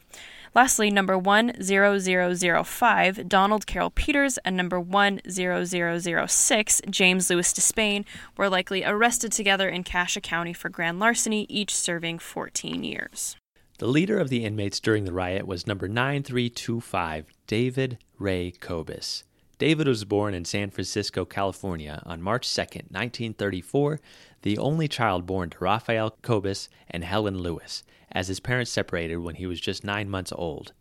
[0.54, 8.04] Lastly, number 10005, Donald Carroll Peters, and number 10006, James Louis Despain,
[8.36, 13.38] were likely arrested together in Cassia County for grand larceny, each serving 14 years.
[13.78, 19.24] The leader of the inmates during the riot was number 9325, David Ray Kobus.
[19.58, 24.02] David was born in San Francisco, California on March 2, 1934,
[24.42, 29.36] the only child born to Raphael Kobus and Helen Lewis, as his parents separated when
[29.36, 30.74] he was just nine months old.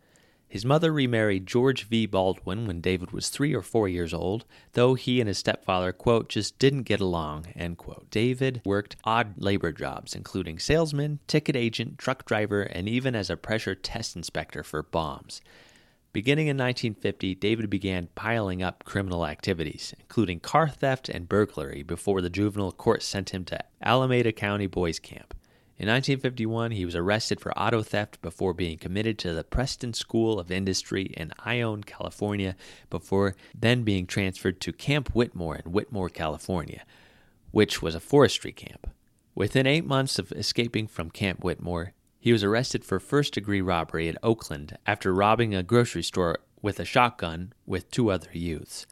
[0.50, 2.06] His mother remarried George V.
[2.06, 6.28] Baldwin when David was three or four years old, though he and his stepfather, quote,
[6.28, 8.10] just didn't get along, end quote.
[8.10, 13.36] David worked odd labor jobs, including salesman, ticket agent, truck driver, and even as a
[13.36, 15.40] pressure test inspector for bombs.
[16.12, 22.20] Beginning in 1950, David began piling up criminal activities, including car theft and burglary, before
[22.20, 25.32] the juvenile court sent him to Alameda County Boys Camp.
[25.80, 30.38] In 1951, he was arrested for auto theft before being committed to the Preston School
[30.38, 32.54] of Industry in Ione, California,
[32.90, 36.84] before then being transferred to Camp Whitmore in Whitmore, California,
[37.50, 38.90] which was a forestry camp.
[39.34, 44.06] Within eight months of escaping from Camp Whitmore, he was arrested for first degree robbery
[44.06, 48.86] in Oakland after robbing a grocery store with a shotgun with two other youths.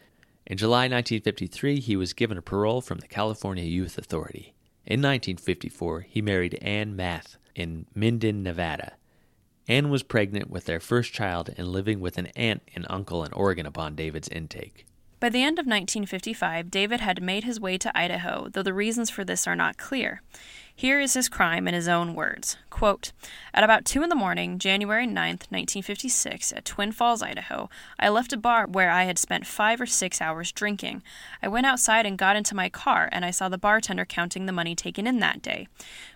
[0.46, 4.54] In July 1953, he was given a parole from the California Youth Authority.
[4.88, 8.94] In 1954, he married Ann Math in Minden, Nevada.
[9.68, 13.34] Ann was pregnant with their first child and living with an aunt and uncle in
[13.34, 14.86] Oregon upon David's intake.
[15.20, 19.10] By the end of 1955, David had made his way to Idaho, though the reasons
[19.10, 20.22] for this are not clear.
[20.72, 22.56] Here is his crime in his own words.
[22.70, 23.10] Quote,
[23.52, 28.32] At about 2 in the morning, January 9, 1956, at Twin Falls, Idaho, I left
[28.32, 31.02] a bar where I had spent five or six hours drinking.
[31.42, 34.52] I went outside and got into my car, and I saw the bartender counting the
[34.52, 35.66] money taken in that day.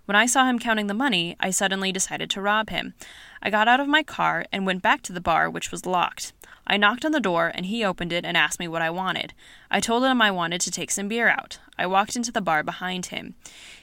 [0.04, 2.94] When I saw him counting the money, I suddenly decided to rob him.
[3.42, 6.32] I got out of my car and went back to the bar, which was locked.
[6.66, 9.34] I knocked on the door, and he opened it and asked me what I wanted.
[9.70, 11.58] I told him I wanted to take some beer out.
[11.78, 13.34] I walked into the bar behind him.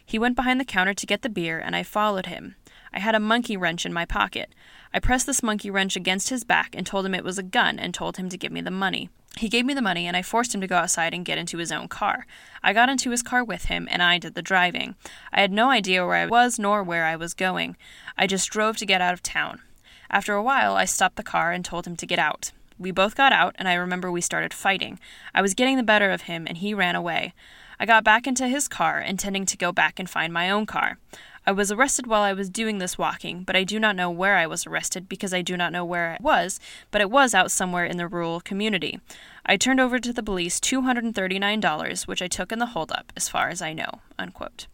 [0.03, 2.55] He went behind the counter to get the beer, and I followed him.
[2.93, 4.53] I had a monkey wrench in my pocket.
[4.93, 7.77] I pressed this monkey wrench against his back and told him it was a gun
[7.77, 9.09] and told him to give me the money.
[9.37, 11.59] He gave me the money and I forced him to go outside and get into
[11.59, 12.25] his own car.
[12.63, 14.95] I got into his car with him and I did the driving.
[15.31, 17.77] I had no idea where I was nor where I was going.
[18.17, 19.61] I just drove to get out of town.
[20.09, 22.51] After a while, I stopped the car and told him to get out.
[22.79, 24.99] We both got out, and I remember we started fighting.
[25.35, 27.33] I was getting the better of him, and he ran away.
[27.77, 30.97] I got back into his car, intending to go back and find my own car.
[31.45, 34.37] I was arrested while I was doing this walking, but I do not know where
[34.37, 36.59] I was arrested because I do not know where it was,
[36.91, 38.99] but it was out somewhere in the rural community.
[39.45, 43.49] I turned over to the police $239, which I took in the holdup, as far
[43.49, 44.01] as I know.
[44.17, 44.67] Unquote.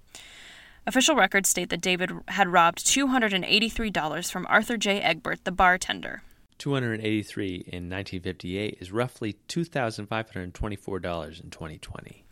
[0.88, 5.02] Official records state that David had robbed $283 from Arthur J.
[5.02, 6.22] Egbert, the bartender.
[6.58, 12.26] 283 in 1958 is roughly $2,524 in 2020.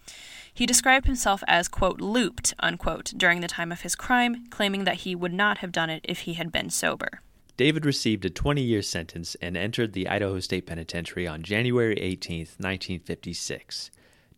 [0.54, 4.98] He described himself as, quote, looped, unquote, during the time of his crime, claiming that
[4.98, 7.22] he would not have done it if he had been sober.
[7.58, 12.40] David received a 20 year sentence and entered the Idaho State Penitentiary on January 18,
[12.40, 13.92] 1956.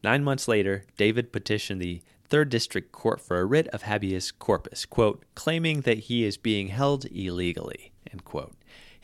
[0.04, 4.86] Nine months later, David petitioned the Third District Court for a writ of habeas corpus,
[4.86, 8.54] quote, claiming that he is being held illegally, end quote.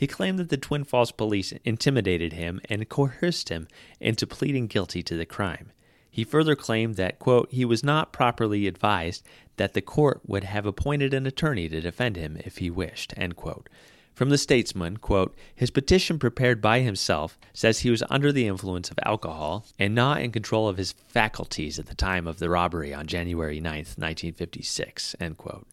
[0.02, 3.68] He claimed that the Twin Falls police intimidated him and coerced him
[4.00, 5.74] into pleading guilty to the crime.
[6.10, 9.24] He further claimed that, quote, he was not properly advised
[9.58, 13.36] that the court would have appointed an attorney to defend him if he wished, end
[13.36, 13.70] quote.
[14.16, 18.90] From the statesman, quote, his petition prepared by himself says he was under the influence
[18.90, 22.92] of alcohol and not in control of his faculties at the time of the robbery
[22.92, 25.68] on January 9, 1956, end quote.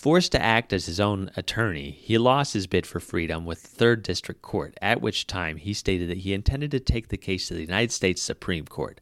[0.00, 3.84] Forced to act as his own attorney, he lost his bid for freedom with the
[3.84, 7.48] 3rd District Court, at which time he stated that he intended to take the case
[7.48, 8.98] to the United States Supreme Court.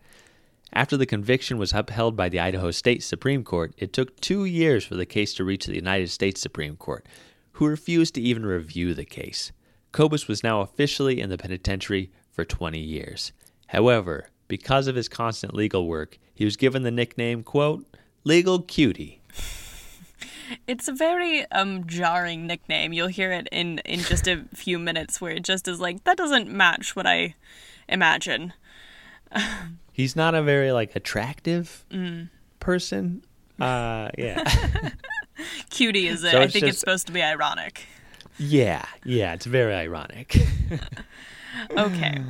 [0.72, 4.84] After the conviction was upheld by the Idaho State Supreme Court, it took two years
[4.84, 7.06] for the case to reach the United States Supreme Court,
[7.52, 9.52] who refused to even review the case.
[9.92, 13.30] Kobus was now officially in the penitentiary for 20 years.
[13.68, 17.86] However, because of his constant legal work, he was given the nickname, quote,
[18.24, 19.22] Legal Cutie.
[20.66, 22.92] It's a very um jarring nickname.
[22.92, 26.16] You'll hear it in in just a few minutes where it just is like that
[26.16, 27.34] doesn't match what I
[27.88, 28.52] imagine.
[29.92, 32.28] He's not a very like attractive Mm.
[32.60, 33.24] person.
[33.60, 34.42] Uh yeah.
[35.70, 36.30] Cutie is it.
[36.32, 37.86] So I think it's supposed to be ironic.
[38.38, 40.36] yeah, yeah, it's very ironic.
[41.76, 42.22] Okay.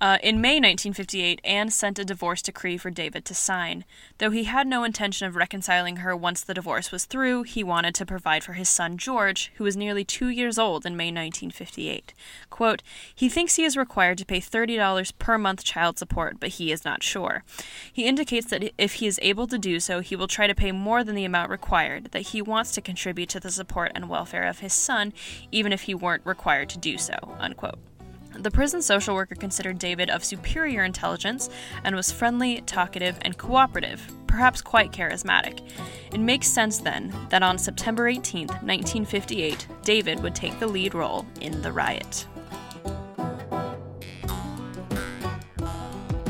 [0.00, 3.84] Uh, in May 1958, Anne sent a divorce decree for David to sign.
[4.16, 7.94] Though he had no intention of reconciling her once the divorce was through, he wanted
[7.96, 12.14] to provide for his son George, who was nearly two years old in May 1958.
[12.48, 12.82] Quote,
[13.14, 16.82] He thinks he is required to pay $30 per month child support, but he is
[16.82, 17.44] not sure.
[17.92, 20.72] He indicates that if he is able to do so, he will try to pay
[20.72, 24.44] more than the amount required, that he wants to contribute to the support and welfare
[24.44, 25.12] of his son,
[25.52, 27.16] even if he weren't required to do so.
[27.38, 27.78] Unquote.
[28.32, 31.50] The prison social worker considered David of superior intelligence
[31.84, 35.68] and was friendly, talkative, and cooperative, perhaps quite charismatic.
[36.12, 41.26] It makes sense then that on September 18, 1958, David would take the lead role
[41.40, 42.26] in the riot.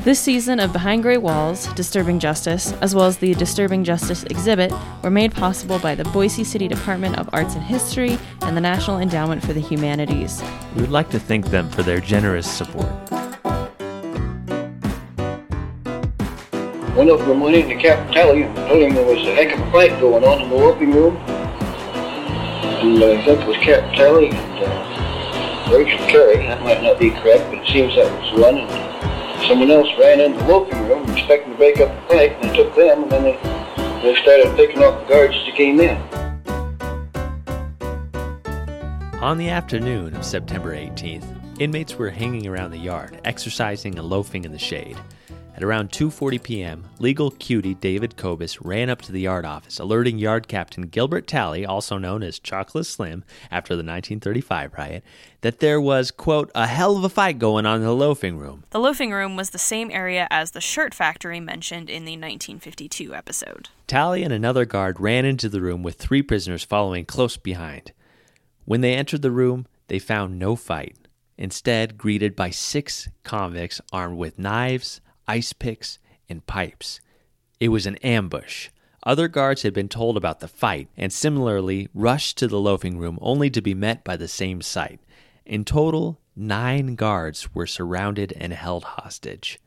[0.02, 4.72] This season of Behind Grey Walls, Disturbing Justice, as well as the Disturbing Justice exhibit,
[5.02, 8.98] were made possible by the Boise City Department of Arts and History and the National
[8.98, 10.42] Endowment for the Humanities.
[10.74, 12.88] we would like to thank them for their generous support.
[16.96, 19.60] One of them went into Captain Talley and told him there was a heck of
[19.60, 21.16] a fight going on in the whooping room.
[21.18, 26.38] And uh, I think it was Captain Talley and uh, Rachel Carey.
[26.38, 28.56] That might not be correct, but it seems that was one.
[28.56, 28.89] And
[29.46, 32.56] someone else ran into the whooping room expecting to break up the fight, and they
[32.56, 33.36] took them, and then they,
[34.02, 35.96] they started picking off the guards as they came in.
[39.22, 41.26] On the afternoon of September 18th,
[41.60, 44.96] inmates were hanging around the yard, exercising and loafing in the shade.
[45.60, 50.16] At around 2:40 p.m., legal cutie David Kobus ran up to the yard office, alerting
[50.16, 55.04] yard captain Gilbert Talley, also known as Chocolate Slim after the 1935 riot,
[55.42, 58.64] that there was, quote, a hell of a fight going on in the loafing room.
[58.70, 63.14] The loafing room was the same area as the shirt factory mentioned in the 1952
[63.14, 63.68] episode.
[63.86, 67.92] Talley and another guard ran into the room with three prisoners following close behind.
[68.64, 70.96] When they entered the room, they found no fight,
[71.36, 77.00] instead, greeted by six convicts armed with knives, ice picks, and pipes.
[77.60, 78.70] It was an ambush.
[79.04, 83.16] Other guards had been told about the fight and similarly rushed to the loafing room
[83.22, 84.98] only to be met by the same sight.
[85.46, 89.60] In total, nine guards were surrounded and held hostage.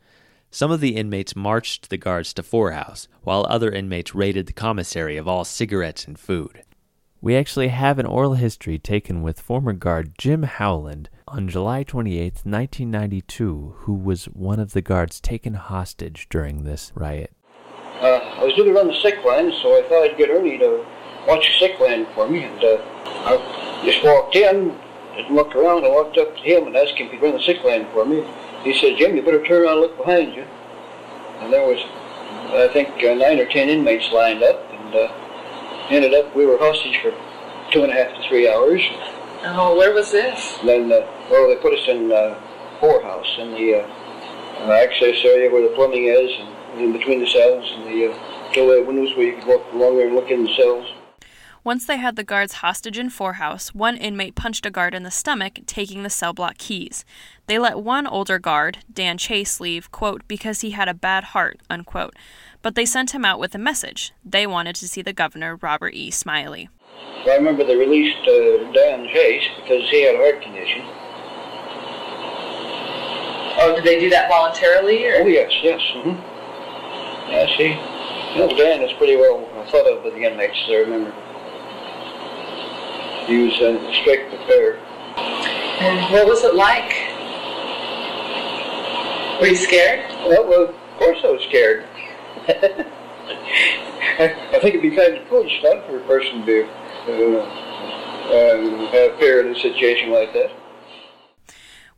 [0.52, 4.54] Some of the inmates marched the guards to Four House, while other inmates raided the
[4.54, 6.62] commissary of all cigarettes and food.
[7.24, 12.42] We actually have an oral history taken with former guard Jim Howland on July 28,
[12.44, 17.32] 1992, who was one of the guards taken hostage during this riot.
[18.02, 20.86] Uh, I was doing on the sick line, so I thought I'd get Ernie to
[21.26, 22.44] watch the sick line for me.
[22.44, 24.78] And uh, I just walked in,
[25.16, 25.86] and looked around.
[25.86, 28.04] I walked up to him and asked him if he'd run the sick line for
[28.04, 28.22] me.
[28.66, 30.44] He said, Jim, you better turn around and look behind you.
[31.40, 31.80] And there was,
[32.52, 34.70] I think, uh, nine or ten inmates lined up.
[34.74, 35.23] And uh,
[35.90, 37.12] ended up, we were hostage for
[37.72, 38.82] two and a half to three hours.
[39.46, 40.58] Oh, where was this?
[40.64, 42.40] Then, uh, well, they put us in uh,
[42.80, 43.88] whorehouse in the uh,
[44.66, 48.54] uh, access area where the plumbing is, and in between the cells and the uh,
[48.54, 50.88] doorway windows where you could walk along there and look in the cells.
[51.66, 55.04] Once they had the guards hostage in Four House, one inmate punched a guard in
[55.04, 57.06] the stomach, taking the cell block keys.
[57.48, 61.62] They let one older guard, Dan Chase, leave, quote, because he had a bad heart,
[61.70, 62.16] unquote.
[62.64, 64.14] But they sent him out with a message.
[64.26, 66.10] They wanted to see the governor, Robert E.
[66.10, 66.70] Smylie.
[67.28, 70.82] I remember they released uh, Dan Chase because he had a heart condition.
[73.60, 75.06] Oh, did they do that voluntarily?
[75.06, 75.24] Or?
[75.24, 75.82] Oh, yes, yes.
[75.94, 77.32] Mm-hmm.
[77.32, 77.76] Yeah, see,
[78.34, 81.12] you know, Dan is pretty well thought of by the inmates, I remember.
[83.28, 84.78] He was a strict affair.
[85.84, 86.92] And what was it like?
[89.42, 90.10] Were you scared?
[90.28, 91.86] Well, well of course I was scared.
[92.48, 92.52] I
[94.62, 96.68] think it'd be kind of foolish not for a person to
[97.08, 100.52] uh, have fear in a situation like that.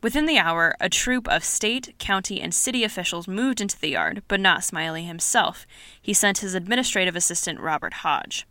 [0.02, 4.22] Within the hour, a troop of state, county, and city officials moved into the yard,
[4.28, 5.66] but not Smylie himself.
[6.00, 8.46] He sent his administrative assistant, Robert Hodge.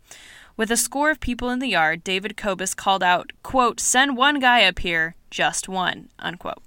[0.56, 4.40] With a score of people in the yard, David Kobus called out, quote, Send one
[4.40, 6.62] guy up here, just one, unquote.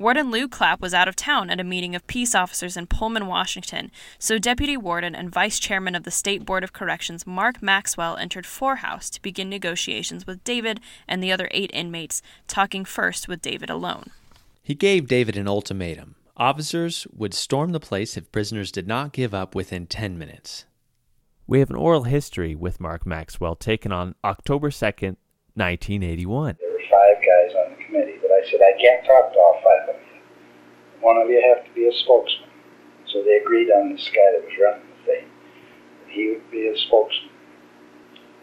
[0.00, 3.26] Warden Lou Clapp was out of town at a meeting of peace officers in Pullman,
[3.26, 8.16] Washington, so Deputy Warden and Vice Chairman of the State Board of Corrections Mark Maxwell
[8.16, 13.28] entered Four House to begin negotiations with David and the other eight inmates, talking first
[13.28, 14.08] with David alone.
[14.62, 16.14] He gave David an ultimatum.
[16.34, 20.64] Officers would storm the place if prisoners did not give up within 10 minutes.
[21.46, 25.18] We have an oral history with Mark Maxwell taken on October 2nd,
[25.56, 26.56] 1981.
[26.58, 29.60] There were five guys on the committee, but I said, I can't talk to all
[29.62, 30.20] five of you.
[31.00, 32.48] One of you have to be a spokesman.
[33.06, 35.26] So they agreed on this guy that was running the thing.
[36.04, 37.30] That He would be a spokesman.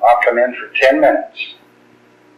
[0.05, 1.55] I'll come in for 10 minutes.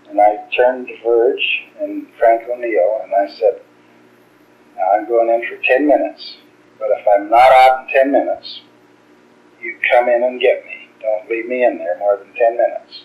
[0.09, 3.61] And I turned to Verge and Frank O'Neill and I said,
[4.93, 6.37] I'm going in for 10 minutes.
[6.79, 8.61] But if I'm not out in 10 minutes,
[9.61, 10.89] you come in and get me.
[11.01, 13.03] Don't leave me in there more than 10 minutes.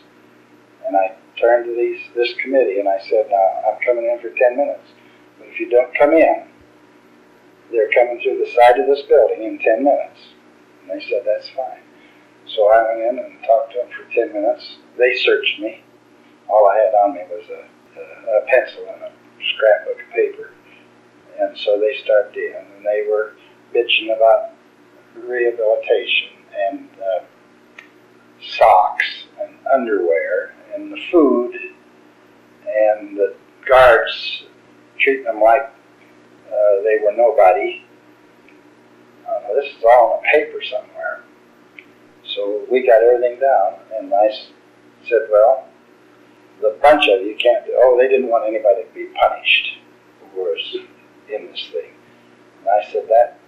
[0.86, 4.30] And I turned to these, this committee and I said, now I'm coming in for
[4.37, 4.89] 10 minutes.
[5.39, 6.47] But if you don't come in,
[7.70, 10.20] they're coming through the side of this building in 10 minutes.
[10.82, 11.82] And they said, that's fine.
[12.47, 14.76] So I went in and talked to them for 10 minutes.
[14.99, 15.82] They searched me.
[16.49, 17.64] All I had on me was a,
[17.99, 19.12] a, a pencil and a
[19.55, 20.51] scrapbook of paper.
[21.41, 23.32] And so they started in, and they were
[23.74, 24.51] bitching about
[25.16, 26.28] rehabilitation
[26.68, 27.24] and uh,
[28.41, 31.55] socks and underwear and the food
[32.66, 33.35] and the
[33.66, 34.45] guards
[34.99, 37.85] treating them like uh, they were nobody.
[39.29, 41.22] Uh, this is all on a paper somewhere.
[42.25, 44.29] So we got everything down, and I
[45.09, 45.68] said, well,
[46.61, 49.79] the bunch of you can't do, oh, they didn't want anybody to be punished
[50.20, 50.77] who was
[51.33, 51.93] in this thing.
[52.61, 53.39] And I said, that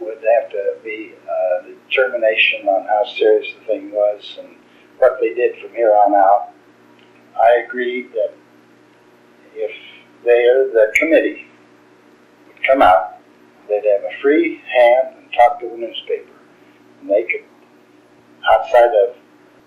[0.00, 4.56] would have to be a determination on how serious the thing was and
[4.98, 6.50] what they did from here on out.
[7.36, 8.34] I agreed that
[9.54, 9.70] if
[10.24, 11.46] they, the committee,
[12.46, 13.18] would come out,
[13.68, 16.32] they'd have a free hand and talk to the newspaper.
[17.00, 17.44] And they could,
[18.52, 19.16] outside of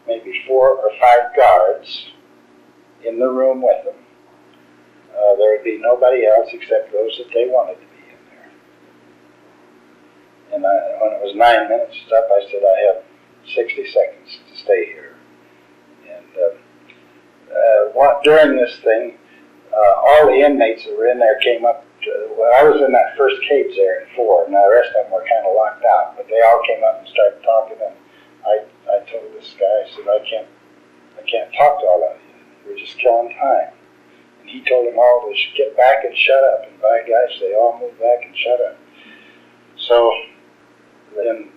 [0.07, 2.11] maybe four or five guards
[3.05, 3.95] in the room with them,
[5.13, 8.49] uh, there would be nobody else except those that they wanted to be in there.
[10.55, 13.03] and I, when it was nine minutes up, I said, I have
[13.55, 15.06] 60 seconds to stay here.
[17.57, 19.17] Uh, what, during this thing,
[19.73, 21.83] uh, all the inmates that were in there came up.
[22.05, 25.09] To, well, I was in that first cage there in four, and the rest of
[25.09, 26.13] them were kind of locked out.
[26.15, 27.97] But they all came up and started talking, and
[28.45, 28.53] I,
[28.85, 30.49] I told this guy, I said, I can't,
[31.17, 32.37] I can't talk to all of you.
[32.69, 33.73] We're just killing time.
[34.41, 36.69] And he told them all to get back and shut up.
[36.69, 38.77] And by gosh, they all moved back and shut up.
[39.75, 40.13] So
[41.17, 41.49] in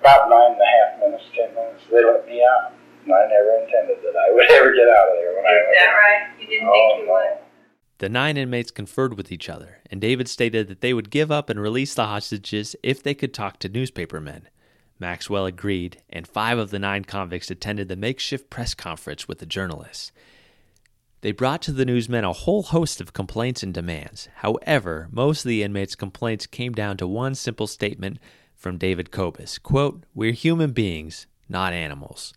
[0.00, 2.72] about nine and a half minutes, ten minutes, they let me out.
[3.04, 6.40] And I never intended that I would ever get out of there Is that right?
[6.40, 7.38] You didn't Oh, think you oh, would?
[7.98, 11.48] The nine inmates conferred with each other, and David stated that they would give up
[11.48, 14.48] and release the hostages if they could talk to newspapermen.
[14.98, 19.46] Maxwell agreed, and five of the nine convicts attended the makeshift press conference with the
[19.46, 20.12] journalists.
[21.22, 24.28] They brought to the newsmen a whole host of complaints and demands.
[24.36, 28.18] However, most of the inmates' complaints came down to one simple statement
[28.54, 32.34] from David Kobus quote, We're human beings, not animals.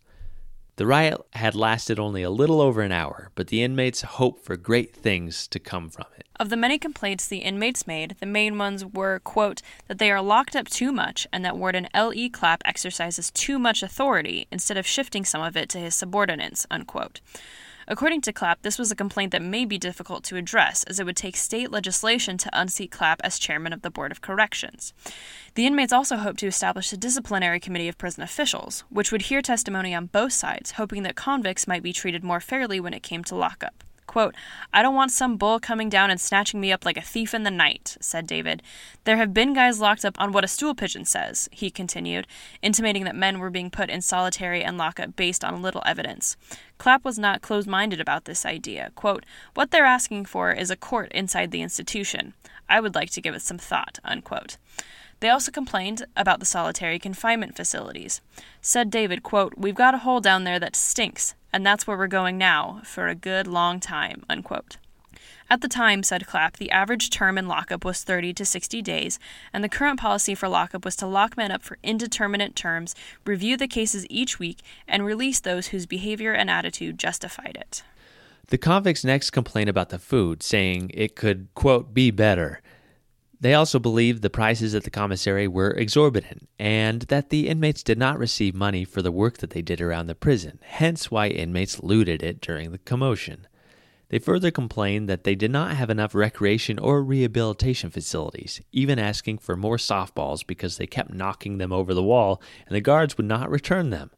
[0.80, 4.56] The riot had lasted only a little over an hour, but the inmates hoped for
[4.56, 6.26] great things to come from it.
[6.36, 10.22] Of the many complaints the inmates made, the main ones were, quote, that they are
[10.22, 12.30] locked up too much and that Warden L.E.
[12.30, 17.20] Clapp exercises too much authority instead of shifting some of it to his subordinates, unquote.
[17.90, 21.06] According to Clapp, this was a complaint that may be difficult to address, as it
[21.06, 24.94] would take state legislation to unseat Clapp as chairman of the Board of Corrections.
[25.56, 29.42] The inmates also hoped to establish a disciplinary committee of prison officials, which would hear
[29.42, 33.24] testimony on both sides, hoping that convicts might be treated more fairly when it came
[33.24, 33.82] to lockup.
[34.10, 34.34] Quote,
[34.74, 37.44] I don't want some bull coming down and snatching me up like a thief in
[37.44, 38.60] the night, said David.
[39.04, 42.26] There have been guys locked up on what a stool pigeon says, he continued,
[42.60, 46.36] intimating that men were being put in solitary and lockup based on little evidence.
[46.76, 48.90] Clapp was not closed minded about this idea.
[48.96, 49.24] Quote,
[49.54, 52.34] What they're asking for is a court inside the institution.
[52.68, 54.56] I would like to give it some thought, unquote.
[55.20, 58.22] They also complained about the solitary confinement facilities.
[58.60, 62.06] Said David, quote, We've got a hole down there that stinks and that's where we're
[62.06, 64.24] going now for a good long time.
[64.28, 64.76] Unquote.
[65.52, 69.18] At the time, said Clapp, the average term in lockup was 30 to 60 days,
[69.52, 72.94] and the current policy for lockup was to lock men up for indeterminate terms,
[73.26, 77.82] review the cases each week, and release those whose behavior and attitude justified it.
[78.46, 82.60] The convicts next complained about the food, saying it could, quote, be better.
[83.40, 87.98] They also believed the prices at the commissary were exorbitant and that the inmates did
[87.98, 91.82] not receive money for the work that they did around the prison, hence why inmates
[91.82, 93.46] looted it during the commotion.
[94.10, 99.38] They further complained that they did not have enough recreation or rehabilitation facilities, even asking
[99.38, 103.26] for more softballs because they kept knocking them over the wall and the guards would
[103.26, 104.10] not return them.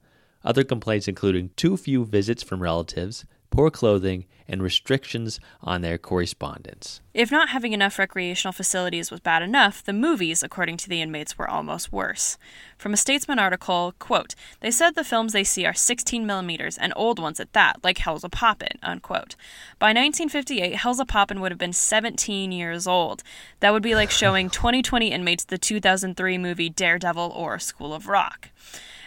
[0.42, 7.00] Other complaints including too few visits from relatives, poor clothing, and restrictions on their correspondence.
[7.14, 11.38] If not having enough recreational facilities was bad enough, the movies, according to the inmates,
[11.38, 12.38] were almost worse.
[12.76, 16.92] From a Statesman article, quote, they said the films they see are 16 millimeters and
[16.96, 19.36] old ones at that, like Hellzapoppin', unquote.
[19.78, 23.22] By 1958, Hellzapoppin' would have been 17 years old.
[23.60, 28.48] That would be like showing 2020 inmates the 2003 movie Daredevil or School of Rock.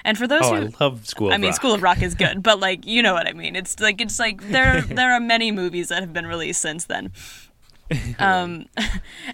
[0.05, 1.33] And for those oh, who I love School.
[1.33, 3.55] I mean, School of Rock is good, but like you know what I mean.
[3.55, 7.11] It's like it's like there there are many movies that have been released since then.
[8.19, 8.65] um,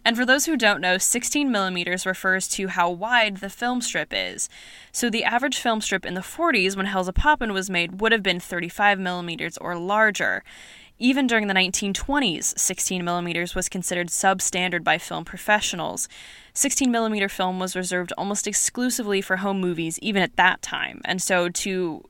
[0.04, 4.12] and for those who don't know, 16 millimeters refers to how wide the film strip
[4.12, 4.50] is.
[4.92, 8.42] So the average film strip in the 40s, when Hellzapoppin' was made, would have been
[8.42, 10.44] 35 millimeters or larger.
[11.02, 16.08] Even during the 1920s, 16 millimeters was considered substandard by film professionals.
[16.54, 21.02] 16 millimeter film was reserved almost exclusively for home movies, even at that time.
[21.04, 22.04] And so to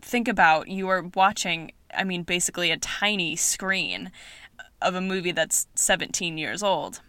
[0.00, 4.10] think about, you are watching, I mean, basically a tiny screen
[4.80, 7.02] of a movie that's 17 years old.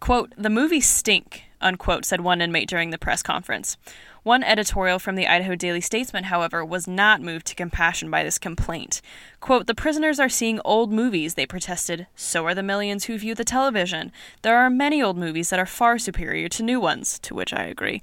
[0.00, 3.76] Quote, the movies stink, unquote, said one inmate during the press conference.
[4.22, 8.38] One editorial from the Idaho Daily Statesman, however, was not moved to compassion by this
[8.38, 9.00] complaint.
[9.40, 12.06] Quote, The prisoners are seeing old movies, they protested.
[12.16, 14.12] So are the millions who view the television.
[14.42, 17.64] There are many old movies that are far superior to new ones, to which I
[17.64, 18.02] agree.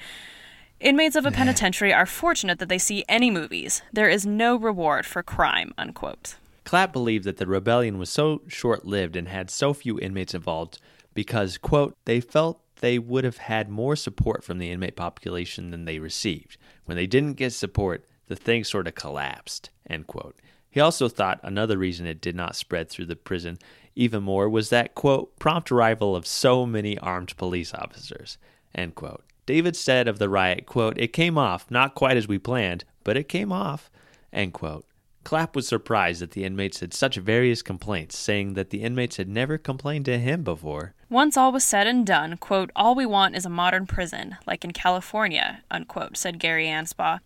[0.80, 3.82] Inmates of a penitentiary are fortunate that they see any movies.
[3.94, 6.36] There is no reward for crime, unquote.
[6.66, 10.80] Clapp believed that the rebellion was so short lived and had so few inmates involved
[11.14, 15.86] because, quote, they felt they would have had more support from the inmate population than
[15.86, 16.58] they received.
[16.86, 20.36] When they didn't get support, the thing sort of collapsed, end quote.
[20.70, 23.58] He also thought another reason it did not spread through the prison
[23.96, 28.38] even more was that, quote, prompt arrival of so many armed police officers,
[28.74, 29.24] end quote.
[29.46, 33.16] David said of the riot, quote, it came off, not quite as we planned, but
[33.16, 33.90] it came off,
[34.34, 34.86] end quote.
[35.26, 39.28] Clapp was surprised that the inmates had such various complaints, saying that the inmates had
[39.28, 40.94] never complained to him before.
[41.10, 44.64] Once all was said and done, quote, all we want is a modern prison, like
[44.64, 47.20] in California, unquote, said Gary Anspaugh.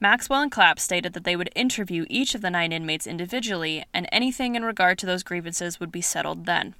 [0.00, 4.08] Maxwell and Clapp stated that they would interview each of the nine inmates individually, and
[4.10, 6.74] anything in regard to those grievances would be settled then.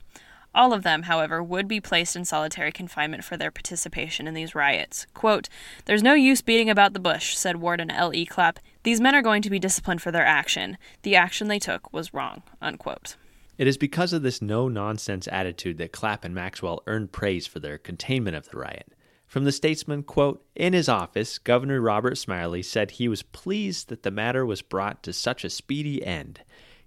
[0.55, 4.55] All of them, however, would be placed in solitary confinement for their participation in these
[4.55, 5.07] riots.
[5.13, 5.51] Quote,
[5.85, 8.15] There's no use beating about the bush, said Warden L.
[8.15, 8.25] E.
[8.25, 8.59] Clapp.
[8.85, 10.77] These men are going to be disciplined for their action.
[11.03, 12.43] The action they took was wrong.
[12.61, 13.17] Unquote.
[13.59, 17.61] It is because of this no nonsense attitude that Clapp and Maxwell earned praise for
[17.61, 18.93] their containment of the riot.
[19.27, 24.03] From the statesman, quote, In his office, Governor Robert Smylie said he was pleased that
[24.03, 26.41] the matter was brought to such a speedy end.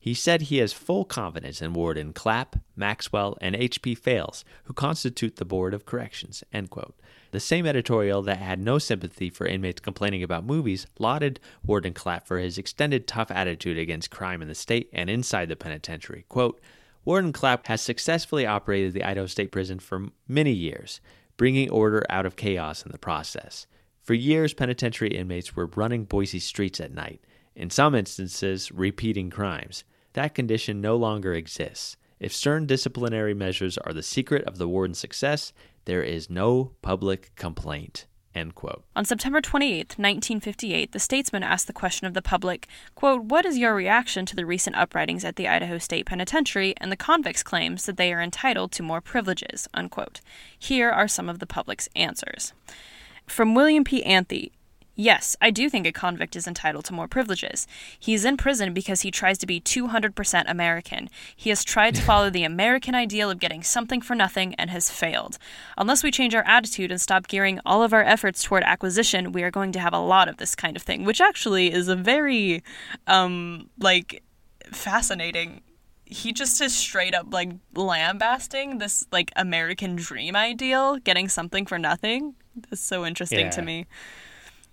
[0.06, 3.96] He said he has full confidence in Warden Clapp, Maxwell, and H.P.
[3.96, 6.44] Fales, who constitute the Board of Corrections.
[6.52, 12.28] The same editorial that had no sympathy for inmates complaining about movies lauded Warden Clapp
[12.28, 16.26] for his extended tough attitude against crime in the state and inside the penitentiary.
[16.30, 16.62] Quote,
[17.04, 21.02] Warden Clapp has successfully operated the Idaho State Prison for many years,
[21.36, 23.66] bringing order out of chaos in the process.
[24.04, 27.22] For years, penitentiary inmates were running Boise streets at night
[27.56, 29.84] In some instances, repeating crimes.
[30.16, 31.98] That condition no longer exists.
[32.22, 35.52] If stern disciplinary measures are the secret of the warden's success,
[35.84, 38.08] there is no public complaint.
[38.98, 43.58] On September 28, 1958, the statesman asked the question of the public, quote, What is
[43.58, 47.86] your reaction to the recent uprisings at the Idaho State Penitentiary and the convicts' claims
[47.86, 49.70] that they are entitled to more privileges?
[49.74, 50.20] Unquote.
[50.60, 52.52] Here are some of the public's answers.
[53.26, 54.04] From William P.
[54.04, 54.52] Anthe,
[54.96, 57.68] Yes, I do think a convict is entitled to more privileges.
[58.00, 61.10] He is in prison because he tries to be 200% American.
[61.36, 64.90] He has tried to follow the American ideal of getting something for nothing and has
[64.90, 65.38] failed.
[65.78, 69.44] Unless we change our attitude and stop gearing all of our efforts toward acquisition, we
[69.44, 71.96] are going to have a lot of this kind of thing, which actually is a
[71.96, 72.64] very,
[73.08, 74.24] um, like,
[74.72, 75.62] fascinating
[76.08, 81.80] he just is straight up like lambasting this like American dream ideal, getting something for
[81.80, 82.36] nothing.
[82.70, 83.50] That's so interesting Yeah.
[83.50, 83.86] to me.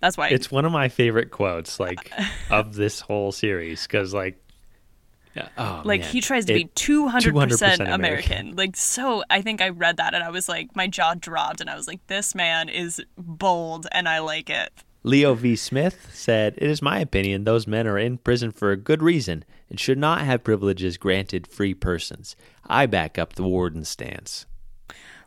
[0.03, 2.11] That's why It's one of my favorite quotes, like
[2.51, 4.37] of this whole series, because like,
[5.57, 6.09] oh, like man.
[6.09, 7.93] he tries to It- be 200%, 200% American.
[7.93, 8.55] American.
[8.57, 11.69] Like so I think I read that and I was like my jaw dropped and
[11.69, 14.73] I was like this man is bold and I like it.
[15.05, 15.55] Leo V.
[15.55, 19.45] Smith said, It is my opinion those men are in prison for a good reason
[19.69, 22.35] and should not have privileges granted free persons.
[22.67, 24.45] I back up the warden's stance.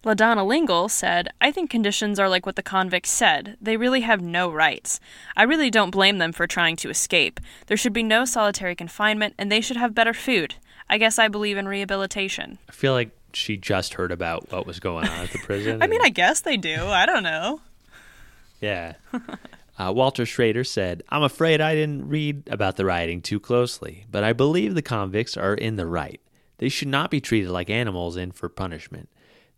[0.07, 3.57] LaDonna Lingle said, I think conditions are like what the convicts said.
[3.61, 5.01] They really have no rights.
[5.37, 7.41] I really don't blame them for trying to escape.
[7.67, 10.55] There should be no solitary confinement, and they should have better food.
[10.89, 12.59] I guess I believe in rehabilitation.
[12.69, 15.83] I feel like she just heard about what was going on at the prison.
[15.83, 16.87] I mean, I guess they do.
[16.87, 17.61] I don't know.
[18.61, 18.95] Yeah.
[19.79, 24.25] Uh, Walter Schrader said, I'm afraid I didn't read about the rioting too closely, but
[24.25, 26.19] I believe the convicts are in the right.
[26.57, 29.11] They should not be treated like animals in for punishment.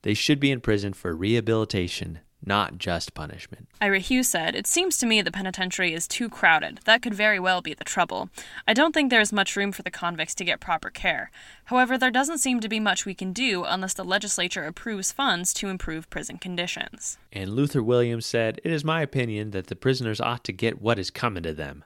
[0.02, 3.68] They should be in prison for rehabilitation, not just punishment.
[3.80, 6.80] Ira Hughes said, It seems to me the penitentiary is too crowded.
[6.84, 8.30] That could very well be the trouble.
[8.66, 11.30] I don't think there is much room for the convicts to get proper care.
[11.64, 15.52] However, there doesn't seem to be much we can do unless the legislature approves funds
[15.54, 17.18] to improve prison conditions.
[17.32, 20.98] And Luther Williams said, It is my opinion that the prisoners ought to get what
[20.98, 21.84] is coming to them.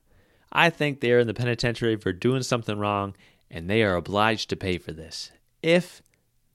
[0.53, 3.17] I think they are in the penitentiary for doing something wrong,
[3.51, 5.33] and they are obliged to pay for this.
[5.63, 6.03] If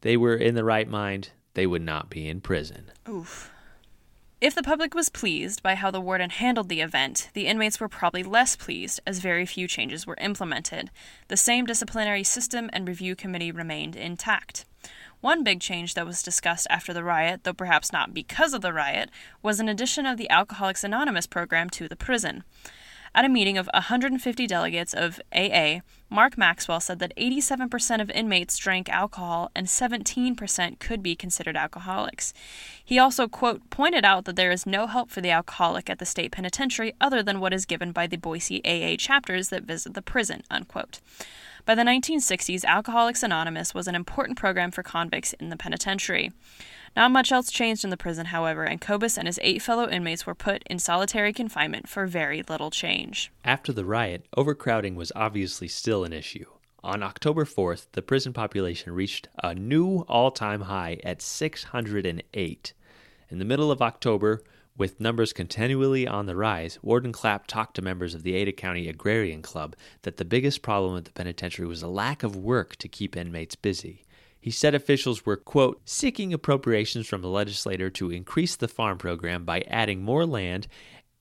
[0.01, 2.91] they were in the right mind, they would not be in prison.
[3.09, 3.51] Oof.
[4.39, 7.89] If the public was pleased by how the warden handled the event, the inmates were
[7.89, 10.91] probably less pleased as very few changes were implemented.
[11.29, 14.65] The same disciplinary system and review committee remained intact.
[15.19, 18.71] One big change that was discussed after the riot, though perhaps not because of the
[18.71, 19.09] riot,
[19.41, 22.43] was an addition of the Alcoholics Anonymous program to the prison.
[23.17, 28.55] At a meeting of 150 delegates of AA, Mark Maxwell said that 87% of inmates
[28.59, 32.31] drank alcohol and 17% could be considered alcoholics.
[32.85, 36.05] He also, quote, pointed out that there is no help for the alcoholic at the
[36.05, 40.03] state penitentiary other than what is given by the Boise AA chapters that visit the
[40.03, 40.99] prison, unquote.
[41.65, 46.33] By the 1960s, Alcoholics Anonymous was an important program for convicts in the penitentiary.
[46.97, 50.25] Not much else changed in the prison, however, and Kobus and his eight fellow inmates
[50.25, 53.31] were put in solitary confinement for very little change.
[53.45, 56.47] After the riot, overcrowding was obviously still an issue.
[56.83, 62.73] On October 4th, the prison population reached a new all time high at 608.
[63.29, 64.41] In the middle of October,
[64.75, 68.89] with numbers continually on the rise, Warden Clapp talked to members of the Ada County
[68.89, 72.87] Agrarian Club that the biggest problem at the penitentiary was a lack of work to
[72.87, 74.03] keep inmates busy.
[74.39, 79.43] He said officials were, quote, seeking appropriations from the legislator to increase the farm program
[79.43, 80.67] by adding more land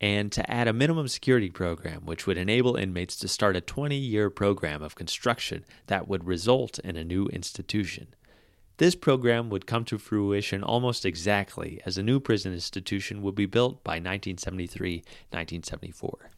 [0.01, 3.97] and to add a minimum security program, which would enable inmates to start a 20
[3.97, 8.09] year program of construction that would result in a new institution.
[8.79, 13.47] This program would come to fruition almost exactly as a new prison institution would be
[13.47, 14.97] built by 1973
[15.31, 16.31] 1974.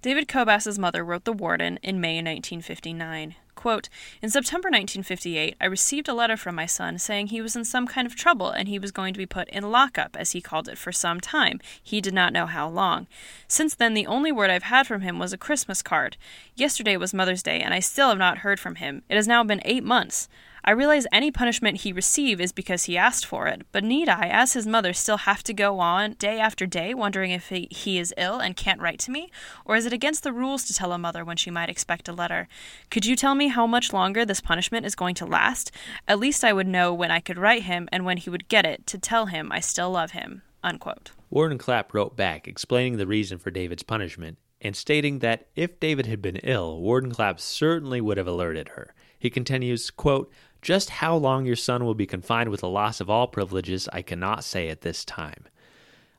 [0.00, 3.34] David Kobus's mother wrote the warden in May 1959.
[3.60, 3.90] Quote,
[4.22, 7.86] In September 1958, I received a letter from my son saying he was in some
[7.86, 10.66] kind of trouble and he was going to be put in lockup, as he called
[10.66, 11.60] it, for some time.
[11.82, 13.06] He did not know how long.
[13.48, 16.16] Since then, the only word I've had from him was a Christmas card.
[16.56, 19.02] Yesterday was Mother's Day, and I still have not heard from him.
[19.10, 20.26] It has now been eight months.
[20.70, 24.28] I realize any punishment he receive is because he asked for it, but need I,
[24.28, 27.98] as his mother, still have to go on day after day wondering if he, he
[27.98, 29.32] is ill and can't write to me?
[29.64, 32.12] Or is it against the rules to tell a mother when she might expect a
[32.12, 32.46] letter?
[32.88, 35.72] Could you tell me how much longer this punishment is going to last?
[36.06, 38.64] At least I would know when I could write him and when he would get
[38.64, 40.42] it to tell him I still love him.
[40.62, 41.10] Unquote.
[41.30, 46.06] Warden Clapp wrote back explaining the reason for David's punishment and stating that if David
[46.06, 48.94] had been ill, Warden Clapp certainly would have alerted her.
[49.18, 53.08] He continues, quote, just how long your son will be confined with the loss of
[53.08, 55.44] all privileges, I cannot say at this time.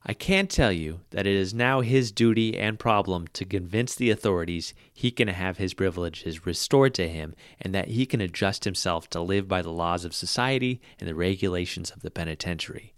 [0.03, 4.09] I can tell you that it is now his duty and problem to convince the
[4.09, 9.07] authorities he can have his privileges restored to him and that he can adjust himself
[9.11, 12.93] to live by the laws of society and the regulations of the penitentiary.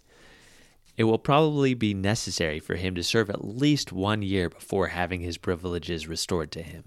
[0.96, 5.20] It will probably be necessary for him to serve at least one year before having
[5.20, 6.84] his privileges restored to him.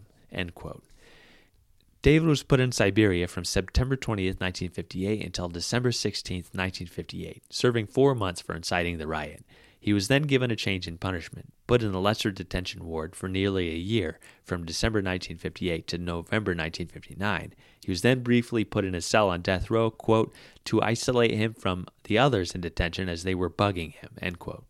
[2.08, 8.16] David was put in Siberia from September 20th, 1958 until December 16th, 1958, serving four
[8.16, 9.44] months for inciting the riot.
[9.78, 13.28] He was then given a change in punishment, put in the lesser detention ward for
[13.28, 17.54] nearly a year, from December 1958 to November 1959.
[17.84, 21.54] He was then briefly put in a cell on death row, quote, to isolate him
[21.54, 24.64] from the others in detention as they were bugging him, end quote.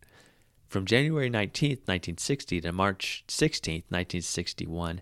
[0.68, 5.02] From January 19, 1960 to March 16, 1961,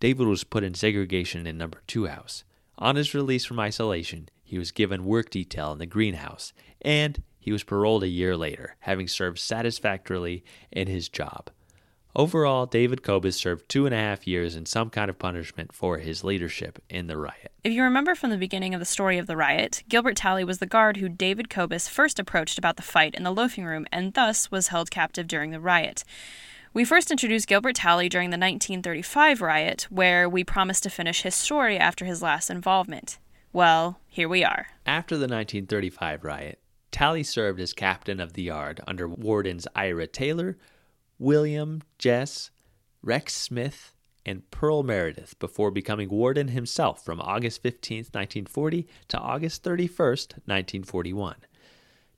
[0.00, 2.44] David was put in segregation in number 2 house.
[2.78, 6.52] On his release from isolation, he was given work detail in the greenhouse,
[6.82, 11.50] and he was paroled a year later, having served satisfactorily in his job.
[12.14, 15.98] Overall, David Kobus served two and a half years in some kind of punishment for
[15.98, 17.52] his leadership in the riot.
[17.62, 20.58] If you remember from the beginning of the story of the riot, Gilbert Talley was
[20.58, 24.14] the guard who David Kobus first approached about the fight in the loafing room and
[24.14, 26.04] thus was held captive during the riot.
[26.76, 31.34] We first introduced Gilbert Talley during the 1935 riot, where we promised to finish his
[31.34, 33.18] story after his last involvement.
[33.50, 34.66] Well, here we are.
[34.84, 40.58] After the 1935 riot, Talley served as captain of the yard under wardens Ira Taylor,
[41.18, 42.50] William Jess,
[43.00, 43.94] Rex Smith,
[44.26, 50.08] and Pearl Meredith before becoming warden himself from August 15, 1940 to August 31,
[50.44, 51.36] 1941.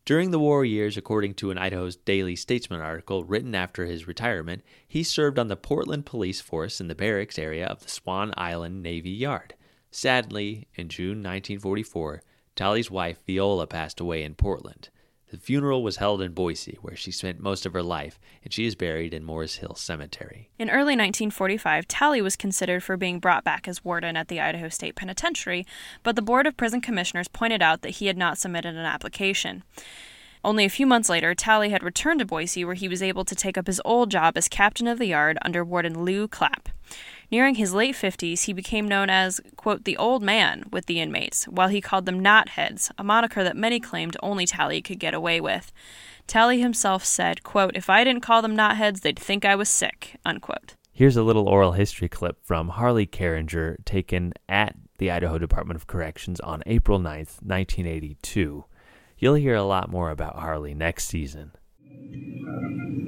[0.09, 4.65] During the war years, according to an Idaho's Daily Statesman article written after his retirement,
[4.89, 8.83] he served on the Portland Police Force in the barracks area of the Swan Island
[8.83, 9.53] Navy Yard.
[9.91, 12.23] Sadly, in June 1944,
[12.57, 14.89] Talley's wife Viola passed away in Portland.
[15.31, 18.65] The funeral was held in Boise, where she spent most of her life, and she
[18.65, 20.49] is buried in Morris Hill Cemetery.
[20.59, 24.71] In early 1945, Talley was considered for being brought back as warden at the Idaho
[24.71, 25.67] State Penitentiary,
[26.03, 29.65] but the Board of Prison Commissioners pointed out that he had not submitted an application.
[30.43, 33.35] Only a few months later, Talley had returned to Boise, where he was able to
[33.35, 36.71] take up his old job as captain of the yard under Warden Lou Clapp.
[37.31, 41.45] Nearing his late 50s, he became known as, quote, the old man with the inmates,
[41.45, 45.39] while he called them knotheads, a moniker that many claimed only Talley could get away
[45.39, 45.71] with.
[46.27, 50.17] Talley himself said, quote, if I didn't call them knotheads, they'd think I was sick,
[50.25, 50.75] unquote.
[50.91, 55.87] Here's a little oral history clip from Harley Carringer taken at the Idaho Department of
[55.87, 58.65] Corrections on April 9th, 1982.
[59.19, 61.53] You'll hear a lot more about Harley next season.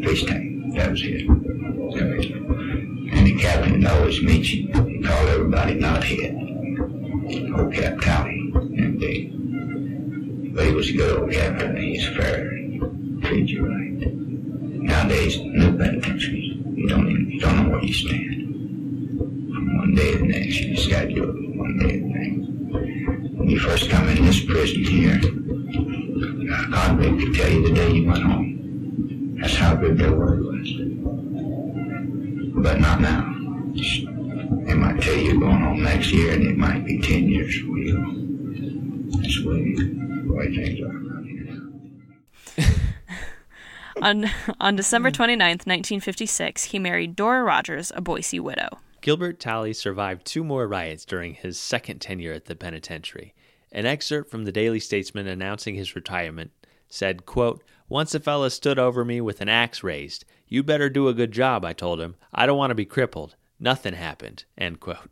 [0.02, 2.59] Fish tank, that was it.
[3.32, 4.66] The captain always meets you.
[4.66, 6.05] He called everybody not.
[7.59, 8.52] Old Cap Talley.
[8.55, 9.31] And they,
[10.52, 11.77] but he was a good old captain.
[11.77, 12.51] He's fair.
[13.23, 14.15] Treat you right.
[14.82, 16.57] Nowadays, no penitentiaries.
[16.74, 18.36] You don't even, you don't know where you stand.
[19.19, 22.02] From one day to the next, you just got to do it one day to
[22.02, 23.39] the next.
[23.39, 27.93] When you first come in this prison here, a convict could tell you the day
[27.93, 29.39] you went home.
[29.40, 30.89] That's how good their word was
[32.62, 33.26] but not now.
[34.66, 37.78] They might tell you going home next year, and it might be 10 years for
[37.78, 39.08] you.
[39.10, 41.00] That's the way, the way things are.
[44.02, 44.30] on,
[44.60, 48.78] on December 29th, 1956, he married Dora Rogers, a Boise widow.
[49.00, 53.34] Gilbert Talley survived two more riots during his second tenure at the penitentiary.
[53.72, 56.50] An excerpt from the Daily Statesman announcing his retirement
[56.88, 60.24] said, quote, Once a fellow stood over me with an axe raised.
[60.52, 62.16] You better do a good job, I told him.
[62.35, 63.36] I don't want to be crippled.
[63.60, 64.44] Nothing happened.
[64.59, 65.09] End quote.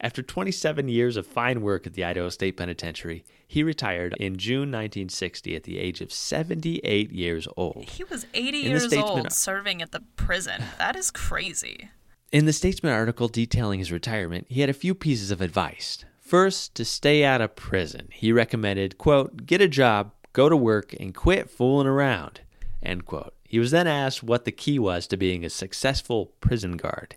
[0.00, 4.70] After 27 years of fine work at the Idaho State Penitentiary, he retired in June
[4.70, 7.88] 1960 at the age of 78 years old.
[7.88, 10.62] He was 80 in years old serving at the prison.
[10.78, 11.90] That is crazy.
[12.30, 16.04] In the Statesman article detailing his retirement, he had a few pieces of advice.
[16.20, 20.94] First, to stay out of prison, he recommended, quote, get a job, go to work,
[21.00, 22.42] and quit fooling around,
[22.82, 23.35] end quote.
[23.48, 27.16] He was then asked what the key was to being a successful prison guard.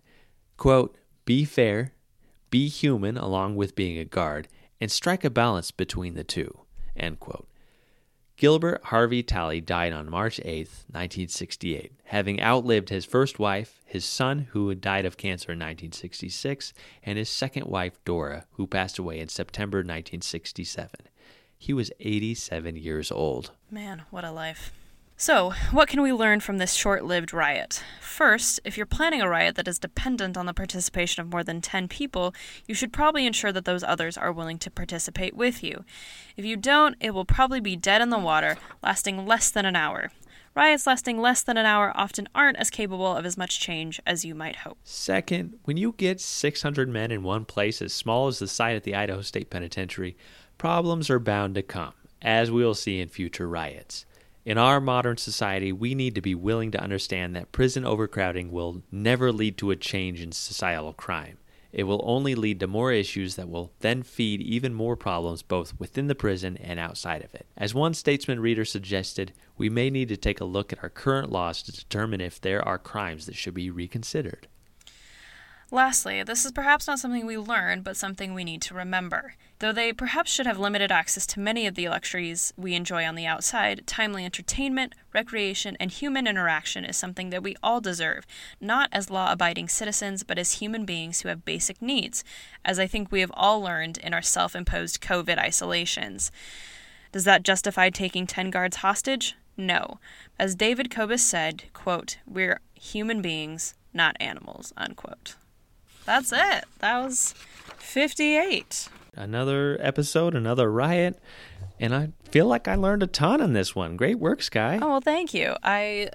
[0.57, 1.93] Quote, be fair,
[2.49, 4.47] be human along with being a guard,
[4.81, 6.61] and strike a balance between the two.
[6.95, 7.47] End quote.
[8.39, 14.47] Gilbert Harvey Talley died on March 8, 1968, having outlived his first wife, his son,
[14.51, 16.73] who died of cancer in 1966,
[17.03, 20.89] and his second wife, Dora, who passed away in September 1967.
[21.57, 23.51] He was 87 years old.
[23.69, 24.72] Man, what a life.
[25.22, 27.84] So, what can we learn from this short lived riot?
[28.00, 31.60] First, if you're planning a riot that is dependent on the participation of more than
[31.60, 32.34] 10 people,
[32.68, 35.84] you should probably ensure that those others are willing to participate with you.
[36.38, 39.76] If you don't, it will probably be dead in the water, lasting less than an
[39.76, 40.10] hour.
[40.56, 44.24] riots lasting less than an hour often aren't as capable of as much change as
[44.24, 44.78] you might hope.
[44.86, 48.84] Second, when you get 600 men in one place as small as the site at
[48.84, 50.16] the Idaho State Penitentiary,
[50.58, 54.06] problems are bound to come, as we'll see in future riots.
[54.50, 58.82] In our modern society, we need to be willing to understand that prison overcrowding will
[58.92, 61.38] never lead to a change in societal crime.
[61.72, 65.80] It will only lead to more issues that will then feed even more problems both
[65.80, 67.46] within the prison and outside of it.
[67.56, 71.32] As one statesman reader suggested, we may need to take a look at our current
[71.32, 74.48] laws to determine if there are crimes that should be reconsidered.
[75.70, 79.36] Lastly, this is perhaps not something we learn, but something we need to remember.
[79.60, 83.15] Though they perhaps should have limited access to many of the luxuries we enjoy on
[83.15, 88.26] the outside, timely entertainment, recreation, and human interaction is something that we all deserve,
[88.61, 92.23] not as law abiding citizens, but as human beings who have basic needs,
[92.64, 96.31] as I think we have all learned in our self imposed COVID isolations.
[97.11, 99.36] Does that justify taking 10 guards hostage?
[99.57, 99.99] No.
[100.40, 105.36] As David Kobus said, quote, we're human beings, not animals, unquote.
[106.06, 106.64] That's it.
[106.80, 107.34] That was
[107.77, 108.88] 58.
[109.15, 111.19] Another episode, another riot,
[111.80, 113.98] and I feel like I learned a ton on this one.
[113.98, 114.80] Great work, Sky.
[114.81, 115.56] Oh, well, thank you.
[115.64, 116.10] I,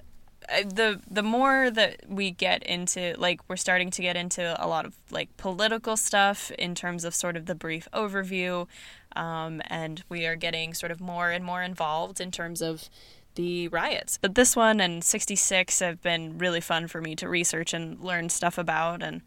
[0.49, 4.85] the the more that we get into like we're starting to get into a lot
[4.85, 8.67] of like political stuff in terms of sort of the brief overview
[9.15, 12.89] um, and we are getting sort of more and more involved in terms of
[13.35, 14.17] the riots.
[14.21, 18.29] But this one and 66 have been really fun for me to research and learn
[18.29, 19.21] stuff about and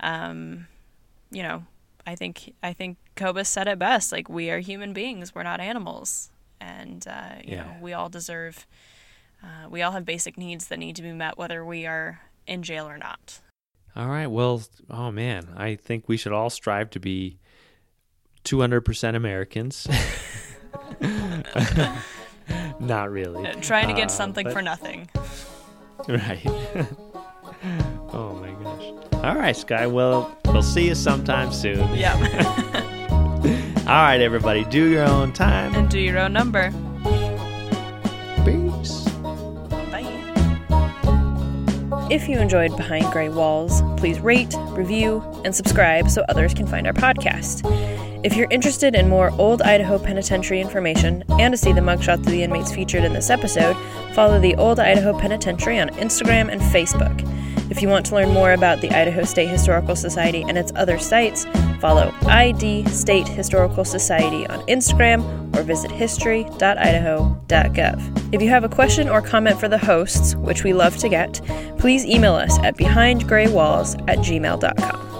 [0.00, 0.66] um,
[1.30, 1.64] you know,
[2.06, 4.12] I think I think Kobus said it best.
[4.12, 7.64] Like we are human beings, we're not animals, and uh, you Yeah.
[7.64, 8.66] know we all deserve.
[9.42, 12.62] Uh, we all have basic needs that need to be met, whether we are in
[12.62, 13.40] jail or not.
[13.96, 14.26] All right.
[14.26, 17.38] Well, oh man, I think we should all strive to be
[18.44, 19.86] 200% Americans.
[22.80, 23.50] Not really.
[23.60, 25.08] Trying to get Uh, something but- for nothing.
[26.08, 26.46] Right.
[28.12, 29.22] oh my gosh.
[29.24, 29.86] All right, Sky.
[29.86, 31.86] Well, we'll see you sometime soon.
[31.94, 32.14] Yeah.
[33.90, 34.64] All right, everybody.
[34.64, 35.74] Do your own time.
[35.74, 36.70] and do your own number.
[38.44, 39.04] Peace.
[39.90, 40.06] Bye.
[42.10, 46.86] If you enjoyed Behind Gray Walls, please rate, review, and subscribe so others can find
[46.86, 47.64] our podcast.
[48.22, 52.26] If you're interested in more old Idaho penitentiary information and to see the mugshots of
[52.26, 53.74] the inmates featured in this episode,
[54.12, 57.26] follow the Old Idaho Penitentiary on Instagram and Facebook.
[57.70, 60.98] If you want to learn more about the Idaho State Historical Society and its other
[60.98, 61.46] sites,
[61.80, 65.24] follow ID State Historical Society on Instagram
[65.56, 68.34] or visit history.idaho.gov.
[68.34, 71.40] If you have a question or comment for the hosts, which we love to get,
[71.78, 75.19] please email us at behindgraywalls at gmail.com.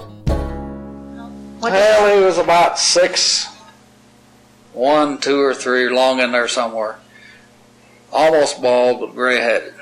[1.61, 3.45] Well, he was about six,
[4.73, 6.97] one, two, or three, long in there somewhere.
[8.11, 9.73] Almost bald, but gray headed.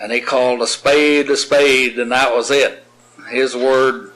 [0.00, 2.84] And he called a spade a spade, and that was it.
[3.28, 4.12] His word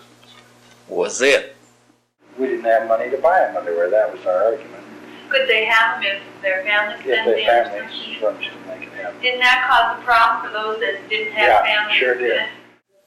[0.89, 1.57] was it.
[2.39, 3.91] We didn't have money to buy them underwear.
[3.91, 4.85] That was our argument.
[5.29, 7.73] Could they have them if their families If sent their them?
[7.73, 9.23] families furnished them, they could have them.
[9.23, 11.99] Didn't that cause a problem for those that didn't have Yeah, families?
[11.99, 12.43] sure did.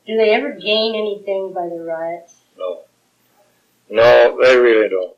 [0.05, 2.34] Do they ever gain anything by the riots?
[2.57, 2.81] No.
[3.89, 5.15] No, they really don't.